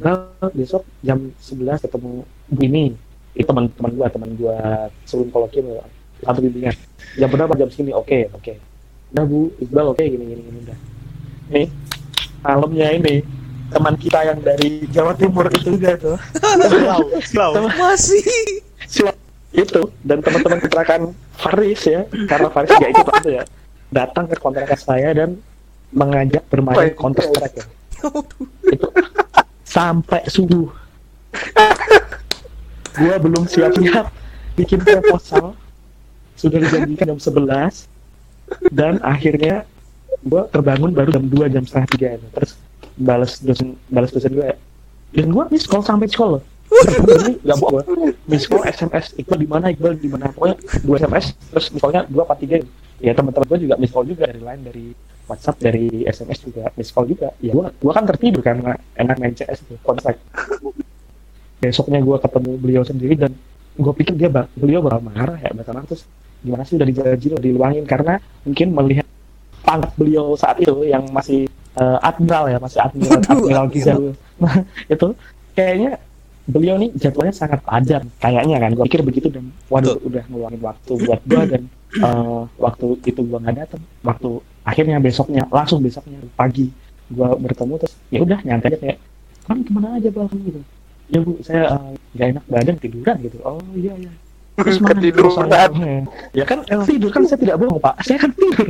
[0.00, 2.24] Bal, besok jam 11 ketemu
[2.62, 2.96] ini
[3.36, 5.84] itu teman-teman gua teman gua sebelum kolokium ya
[6.24, 6.74] satu bimbingan.
[7.18, 7.52] Jam berapa?
[7.56, 7.92] Jam segini.
[7.92, 8.56] Oke oke.
[9.14, 9.50] Udah Bu.
[9.60, 10.02] Iqbal oke.
[10.04, 10.78] Gini gini gini udah.
[11.50, 11.66] Nih
[12.40, 13.16] malamnya ini
[13.70, 16.16] teman kita yang dari Jawa Timur itu juga tuh.
[16.66, 17.52] Silau, silau.
[17.78, 18.24] Masih.
[18.86, 19.16] Silat
[19.54, 19.82] itu.
[20.02, 21.00] Dan teman-teman kontrakan
[21.38, 22.02] Faris ya.
[22.26, 23.44] Karena Faris gak ikut waktu ya.
[23.90, 25.38] Datang ke kontrakan saya dan
[25.90, 27.66] mengajak bermain Counter Strike ya.
[28.70, 28.86] Itu.
[29.66, 30.70] Sampai subuh.
[32.98, 34.10] Gua belum siap-siap
[34.58, 35.54] bikin proposal
[36.40, 39.68] sudah dijanjikan jam 11 dan akhirnya
[40.24, 42.56] gua terbangun baru jam 2 jam setengah tiga terus
[42.96, 44.48] balas dosen balas dosen gue
[45.10, 46.38] dan gua miss call sampai sekolah.
[46.70, 47.82] Ini gak bohong gua.
[48.30, 50.30] Miss call SMS Iqbal di mana Iqbal di mana.
[50.30, 52.62] Pokoknya dua SMS terus miss callnya dua apa tiga.
[53.02, 54.86] Ya teman-teman gue juga miss call juga dari lain dari
[55.26, 57.34] WhatsApp dari SMS juga miss call juga.
[57.42, 60.14] Ya gua gua kan tertidur karena enak main CS itu kontak.
[61.58, 63.34] Besoknya gua ketemu beliau sendiri dan
[63.80, 65.72] gue pikir dia bak beliau bakal marah ya bakal
[66.40, 67.84] gimana sih udah dijanji udah diluangin?
[67.84, 69.06] Karena mungkin melihat
[69.60, 73.66] pangkat beliau saat itu yang masih eh, admiral ya masih admiral Waduh, admiral.
[73.70, 73.98] Gizal
[74.94, 75.08] itu
[75.54, 76.00] kayaknya
[76.50, 78.70] beliau nih jadwalnya sangat padat kayaknya kan.
[78.74, 81.62] Gue pikir begitu dan waduh udah ngeluangin waktu buat gua dan
[81.94, 84.30] eh, waktu itu gua nggak datang waktu
[84.64, 86.72] akhirnya besoknya langsung besoknya pagi
[87.10, 88.98] gua bertemu terus ya udah nyantai aja kayak
[89.46, 90.28] kan ke mana aja bang?
[90.30, 90.60] Gitu.
[91.10, 93.36] Ya bu saya eh, nggak enak badan tiduran gitu.
[93.44, 94.10] Oh iya iya
[94.60, 96.02] terus mana Ketiduran.
[96.30, 97.94] ya kan eh, tidur kan saya tidak bohong pak.
[98.02, 98.66] Saya kan tidur.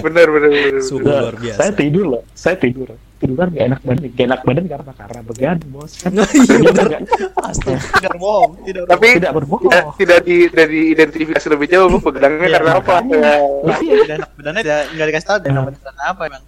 [0.00, 1.58] Bener bener Nah, luar biasa.
[1.58, 2.22] saya tidur loh.
[2.32, 2.88] Saya tidur.
[3.14, 5.92] Tiduran gak enak badan gak enak badan karena karena begadang bos.
[5.96, 6.88] Kan Nah, iya bener.
[7.40, 7.78] Astaga.
[7.80, 9.62] Tidak bohong, tidak Tapi tidak berbohong.
[9.64, 12.94] tidak, tidak di dari identifikasi lebih jauh bu pedangnya Iya, karena apa?
[13.06, 13.32] Ya,
[14.18, 16.44] enak badannya tidak nggak dikasih tahu dan beneran apa emang.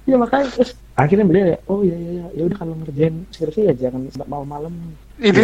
[0.00, 0.46] Iya makanya.
[0.50, 2.26] Terus akhirnya beliau ya oh iya iya iya.
[2.34, 4.74] Ya udah kalau ngerjain skripsi ya jangan malam-malam
[5.20, 5.40] ini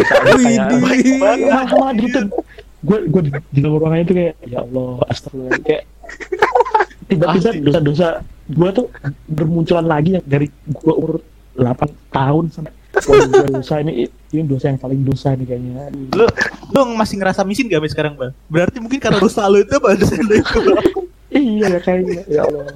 [1.97, 2.19] gitu.
[2.85, 5.59] Gue gue di, di dalam ruangan itu kayak ya Allah astagfirullah.
[5.65, 5.83] Kayak
[7.07, 8.07] tiba-tiba dosa-dosa
[8.47, 8.85] gue tuh
[9.27, 11.19] bermunculan lagi yang dari gue umur
[11.57, 12.71] 8 tahun sampai
[13.49, 14.05] dosa ini.
[14.27, 15.89] Ini dosa yang paling dosa nih kayaknya.
[16.13, 16.25] Lu
[16.73, 18.35] lu masih ngerasa misin gak sekarang, Bang?
[18.51, 19.95] Berarti mungkin karena dosa lu itu apa?
[19.95, 20.59] Dosa lu itu.
[21.27, 22.23] Iya kayaknya.
[22.27, 22.71] Ya Allah.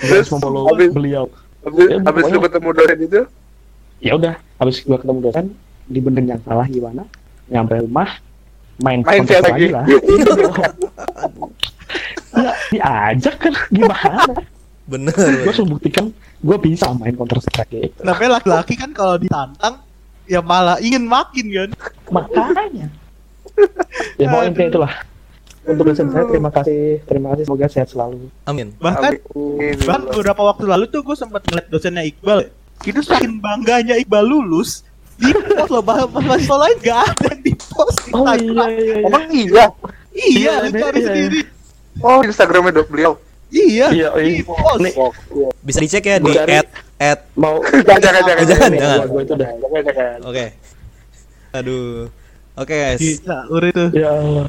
[0.00, 1.24] Terus memfollow habis- beliau.
[1.66, 3.20] habis, Ya, habis lu ketemu dosen itu?
[3.98, 5.46] Ya udah habis gue ketemu dosen
[5.86, 7.02] dibenerin yang salah gimana
[7.46, 8.18] nyampe rumah
[8.76, 9.72] main Main lagi.
[9.72, 9.84] lah
[12.36, 14.22] ya diajak kan gimana
[14.86, 15.10] Bener.
[15.10, 15.50] gue bener.
[15.50, 19.82] suruh buktikan gue bisa main counter strike gitu Namanya laki-laki kan kalau ditantang
[20.26, 21.70] ya malah ingin makin kan.
[22.12, 22.86] makanya
[24.20, 24.92] ya mau intinya itulah
[25.66, 28.70] untuk dosen saya terima kasih terima kasih semoga sehat selalu Amin.
[28.78, 29.74] Bahkan Amin.
[29.82, 32.46] bahkan beberapa waktu lalu tuh gue sempat ngeliat dosennya Iqbal.
[32.86, 34.86] Itu saking bangganya Iqbal lulus
[35.16, 38.68] di post loh bahas mahasiswa lain gak ada di post di oh iya Instagram.
[38.68, 39.44] iya iya Emang iya?
[39.46, 39.64] Iya,
[40.16, 41.06] Iya, lu cari iya.
[41.06, 41.40] sendiri.
[41.98, 43.12] Oh Instagramnya do- beliau.
[43.46, 44.42] Iya, Iya, di iya.
[44.42, 44.80] post.
[44.80, 44.92] Nih,
[45.60, 48.36] Bisa dicek ya di Gua at at mau Jangan jangan jangan.
[48.36, 48.98] Oh, jangan, jangan.
[49.06, 50.18] gue itu udah Jangan jangan.
[50.24, 50.46] Oke.
[51.52, 52.08] Aduh.
[52.54, 53.00] Oke guys.
[53.00, 53.88] Gila, uri tuh.
[53.92, 54.48] ya Allah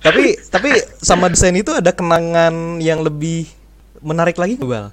[0.00, 3.48] Tapi tapi sama desain itu ada kenangan yang lebih
[4.00, 4.88] menarik lagi nggak, Bang?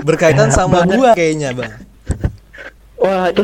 [0.00, 1.70] Berkaitan sama gua kayaknya, Bang.
[2.96, 3.42] wah itu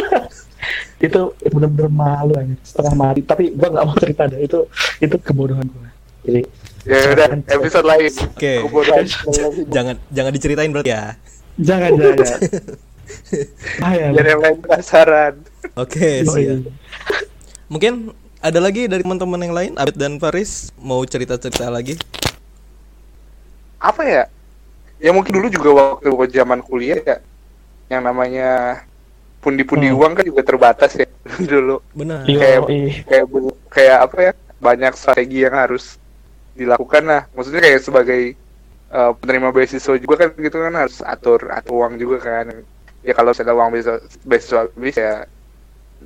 [1.06, 1.20] itu
[1.52, 4.64] bener-bener malu aja setengah mati tapi gue nggak mau cerita deh itu
[4.98, 5.88] itu kebodohan gue
[6.26, 6.42] jadi
[6.86, 8.14] Ya udah episode lain.
[8.30, 8.62] Oke.
[8.62, 9.02] Kebodohan.
[9.74, 11.18] Jangan jangan diceritain berarti ya.
[11.58, 12.38] jangan jangan
[13.82, 15.34] bahaya Biar yang lain penasaran.
[15.74, 16.62] Oke, Oh, iya.
[16.62, 16.70] siap.
[17.66, 21.98] Mungkin ada lagi dari teman-teman yang lain, Abed dan Faris mau cerita-cerita lagi?
[23.82, 24.24] Apa ya?
[25.02, 27.18] Ya mungkin dulu juga waktu waktu zaman kuliah ya.
[27.90, 28.50] Yang namanya
[29.46, 29.96] pundi-pundi Hmm.
[29.96, 31.06] uang kan juga terbatas ya
[31.52, 31.78] dulu.
[31.94, 32.26] Benar.
[32.26, 32.94] Kayak ih.
[33.06, 33.24] kayak
[33.70, 34.32] kayak apa ya?
[34.58, 36.02] Banyak strategi yang harus
[36.52, 37.22] dilakukan lah.
[37.30, 38.20] Maksudnya kayak sebagai
[38.88, 42.50] eh, penerima beasiswa juga kan gitu kan harus atur atur uang juga kan.
[43.00, 45.22] Ya kalau saya uang beasiswa beasiswa habis ya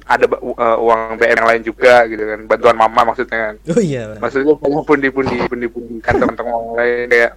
[0.06, 2.40] ada ba- u- eh, uang BM yang lain juga gitu kan.
[2.44, 3.54] Bantuan mama maksudnya kan.
[3.68, 4.02] Oh iya.
[4.10, 4.20] Bang.
[4.20, 7.30] Maksudnya banyak pundi-pundi pundi-pundi kantong-kantong uang lain kayak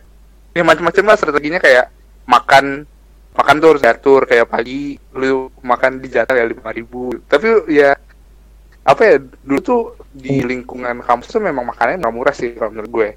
[0.53, 1.85] ya macam-macam lah strateginya kayak
[2.25, 2.85] makan
[3.33, 7.13] makan tuh harus diatur kayak pagi lu makan di jatah ya lima ribu.
[7.25, 7.97] Tapi ya
[8.83, 9.81] apa ya dulu tuh
[10.11, 13.09] di lingkungan kampus tuh memang makanannya nggak murah sih kalau menurut gue.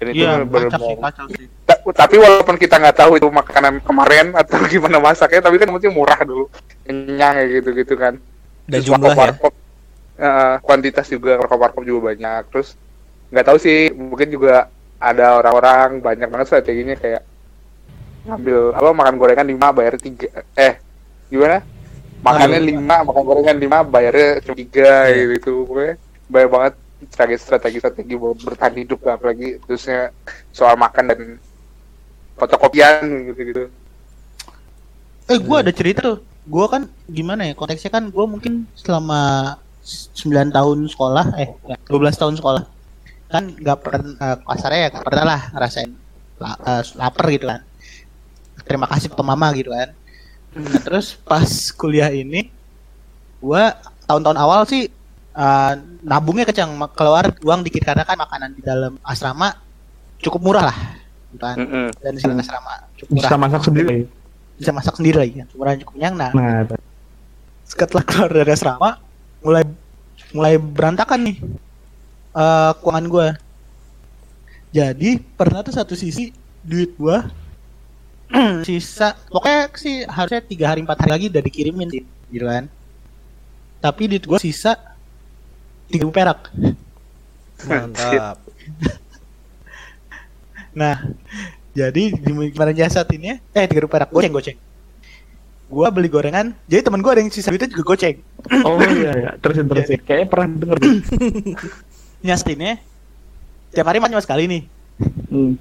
[0.00, 1.46] Dan itu Iya, bener- kacau sih, kacau sih.
[1.68, 5.92] Ta- tapi walaupun kita nggak tahu itu makanan kemarin atau gimana masaknya tapi kan mungkin
[5.92, 6.48] murah dulu.
[6.88, 8.16] Kenyang ya gitu gitu kan.
[8.64, 9.12] Dan Terus jumlah ya.
[9.12, 9.52] warkop-warkop,
[10.16, 12.42] eh, kuantitas juga warkop-warkop juga banyak.
[12.48, 12.68] Terus
[13.28, 17.22] nggak tahu sih mungkin juga ada orang-orang banyak banget strateginya kayak
[18.22, 20.76] ngambil apa makan gorengan lima bayar tiga eh
[21.26, 21.64] gimana
[22.20, 25.24] makannya lima makan gorengan lima bayarnya cuma tiga Iya.
[25.34, 25.94] gitu pokoknya
[26.26, 26.74] banyak banget
[27.08, 30.12] strategi strategi strategi buat bertahan hidup lah apalagi terusnya
[30.50, 31.20] soal makan dan
[32.36, 33.64] fotokopian gitu gitu
[35.26, 36.18] Eh, gua ada cerita tuh.
[36.42, 37.54] Gua kan gimana ya?
[37.54, 39.54] Konteksnya kan gua mungkin selama
[39.86, 41.54] 9 tahun sekolah, eh
[41.86, 42.66] 12 tahun sekolah.
[43.30, 45.90] Kan nggak pernah eh, kasarnya ya nggak pernah lah ngerasain
[46.36, 47.62] la- eh, lapar gitu kan.
[48.70, 49.90] Terima kasih ke mama gitu kan.
[50.54, 52.54] Nah, terus pas kuliah ini
[53.42, 53.74] gua
[54.06, 54.86] tahun-tahun awal sih
[55.34, 55.72] eh,
[56.06, 59.58] nabungnya kecang keluar uang dikit karena kan makanan di dalam asrama
[60.22, 60.78] cukup murah lah
[61.34, 61.58] gitu kan.
[61.98, 63.26] Dan di dalam asrama cukup murah.
[63.26, 63.96] bisa masak sendiri
[64.54, 65.48] Bisa masak sendiri lagi kan.
[65.58, 66.14] Murah cukup kenyang.
[66.14, 66.62] Nah, nah
[67.66, 69.02] setelah keluar dari asrama
[69.42, 69.66] mulai
[70.30, 71.36] mulai berantakan nih
[72.30, 73.28] eh keuangan gue
[74.70, 76.30] jadi pernah tuh satu sisi
[76.62, 77.18] duit gue
[78.66, 82.70] sisa pokoknya sih harusnya tiga hari empat hari lagi udah dikirimin sih gitu kan
[83.80, 84.78] tapi duit gue sisa
[85.90, 86.52] tiga perak
[87.60, 88.40] Mantap.
[90.80, 90.96] nah
[91.74, 93.36] jadi gimana jasad ini ya?
[93.52, 94.58] eh tiga perak goceng goceng
[95.70, 98.18] gue beli gorengan jadi temen gue ada yang sisa duitnya juga goceng
[98.66, 100.90] oh iya iya terusin terusin kayaknya pernah denger deh.
[102.26, 102.78] nyasinnya
[103.70, 104.62] tiap hari cuma sekali nih
[105.30, 105.54] hmm.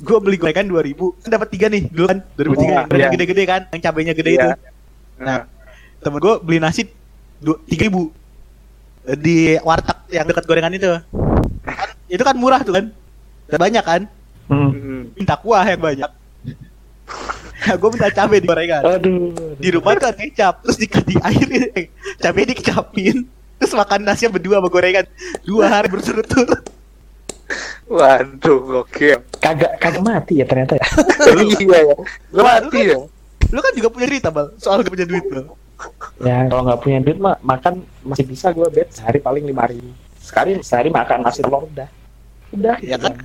[0.00, 1.14] Gue beli gorengan dua ribu.
[1.22, 2.18] Kan dapat tiga nih dulu kan?
[2.34, 2.76] dua ribu tiga.
[2.90, 3.62] Oh, yang gede-gede kan?
[3.70, 4.38] Yang cabenya gede Iya.
[4.38, 4.48] itu.
[5.22, 5.40] Nah.
[6.02, 6.82] Temen gue beli nasi
[7.70, 8.10] tiga ribu.
[9.04, 10.88] Di warteg yang dekat gorengan itu.
[11.64, 12.86] Kan, itu kan murah tuh kan?
[13.48, 14.02] Dan banyak kan?
[14.48, 15.12] Hmm.
[15.16, 16.10] Minta kuah yang banyak.
[17.80, 18.82] Gue minta cabai di gorengan.
[18.84, 19.32] Aduh.
[19.56, 21.88] Di rumah ada kecap, terus dikasih air, eh,
[22.22, 23.24] cabai dikecapin,
[23.56, 25.08] terus makan nasi berdua sama gorengan.
[25.48, 26.60] Dua hari berturut-turut.
[27.84, 29.20] Waduh, gokil.
[29.38, 30.86] Kagak kagak mati ya ternyata ya.
[31.60, 31.96] iya ya.
[32.32, 32.98] Lu mati ya.
[33.52, 35.54] Lu kan juga punya cerita bal, soal gak punya duit lo.
[36.22, 39.92] Ya kalau nggak punya duit mah makan masih bisa gue bet sehari paling lima ribu.
[40.16, 41.88] Sekali sehari makan nasi telur udah.
[42.56, 42.76] Udah.
[42.80, 43.20] Ya kan?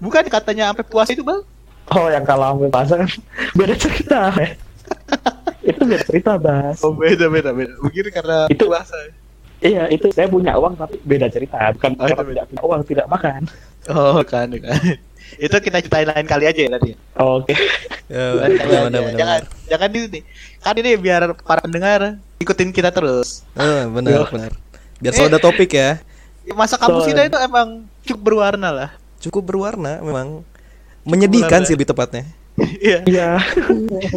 [0.00, 1.40] Bukan katanya sampai puas itu bal?
[1.90, 3.08] Oh yang kalau ambil puasa kan
[3.58, 4.30] beda cerita.
[4.36, 4.52] ya.
[5.70, 6.76] itu beda cerita bas.
[6.84, 7.72] Oh beda beda beda.
[7.80, 8.94] Mungkin karena Itu- puasa.
[9.60, 11.72] Iya itu saya punya uang tapi beda cerita.
[11.76, 13.40] Bukan Oh, itu tidak punya uang tidak makan.
[13.92, 14.76] Oh kan kan.
[15.38, 16.90] itu kita ceritain lain kali aja ya tadi.
[17.16, 17.54] Oke.
[18.10, 19.68] Ya, Lain kali benar, benar, benar, jangan benar.
[19.70, 20.20] jangan di sini.
[20.58, 22.00] Kan ini biar para pendengar
[22.40, 23.46] ikutin kita terus.
[23.54, 24.22] Eh, benar, Yo.
[24.26, 24.50] benar.
[24.98, 26.00] Biar selalu ada topik ya.
[26.50, 27.10] Masa kampus Betul.
[27.14, 27.68] kita itu emang
[28.02, 28.90] cukup berwarna lah.
[29.22, 30.42] Cukup berwarna memang.
[31.06, 32.26] Menyedihkan sih lebih tepatnya.
[32.58, 33.00] Iya.
[33.06, 33.28] Iya.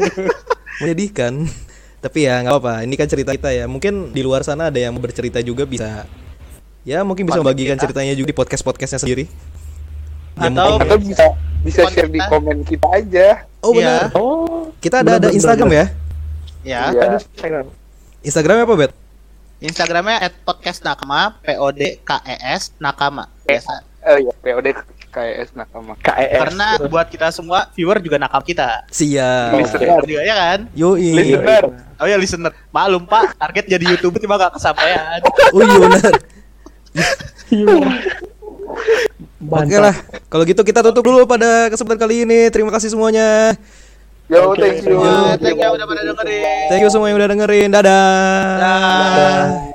[0.81, 1.47] Menyedihkan.
[2.03, 2.83] Tapi ya nggak apa-apa.
[2.83, 3.65] Ini kan cerita kita ya.
[3.65, 6.03] Mungkin di luar sana ada yang mau bercerita juga bisa.
[6.83, 9.31] Ya mungkin bisa membagikan ceritanya juga di podcast-podcastnya sendiri.
[10.35, 11.25] Ya, Atau Atau bisa
[11.63, 13.47] bisa share di komen kita aja.
[13.63, 13.79] Oh Iya.
[13.79, 14.19] benar.
[14.19, 14.67] Oh.
[14.83, 15.85] Kita ada ada Instagram ya.
[16.67, 16.79] ya.
[16.91, 17.65] Ada Instagram.
[18.19, 18.91] Instagramnya apa, Bet?
[19.63, 23.79] Instagramnya at podcast nakama p o d k e s nakama biasa.
[24.03, 24.75] Oh iya, POD
[25.13, 25.93] KS Nakama.
[26.01, 26.41] KES.
[26.41, 28.89] Karena buat kita semua viewer juga nakam kita.
[28.89, 29.53] Siap.
[29.61, 30.01] Listener.
[30.01, 30.59] Juga ya kan?
[30.73, 31.13] Yoi.
[31.13, 31.63] Listener.
[32.01, 32.51] Oh ya listener.
[32.73, 35.21] Maklum Pak, target jadi YouTuber cuma gak kesampaian.
[35.53, 36.13] Oh iya benar.
[39.43, 39.95] Oke lah.
[40.33, 42.49] Kalau gitu kita tutup dulu pada kesempatan kali ini.
[42.49, 43.53] Terima kasih semuanya.
[44.31, 44.97] Yo, Oke, thank you.
[44.97, 46.65] Yo, Thank you udah pada dengerin.
[46.71, 47.69] Thank you semua yang udah dengerin.
[47.69, 48.57] Dadah.
[48.57, 49.73] Dah.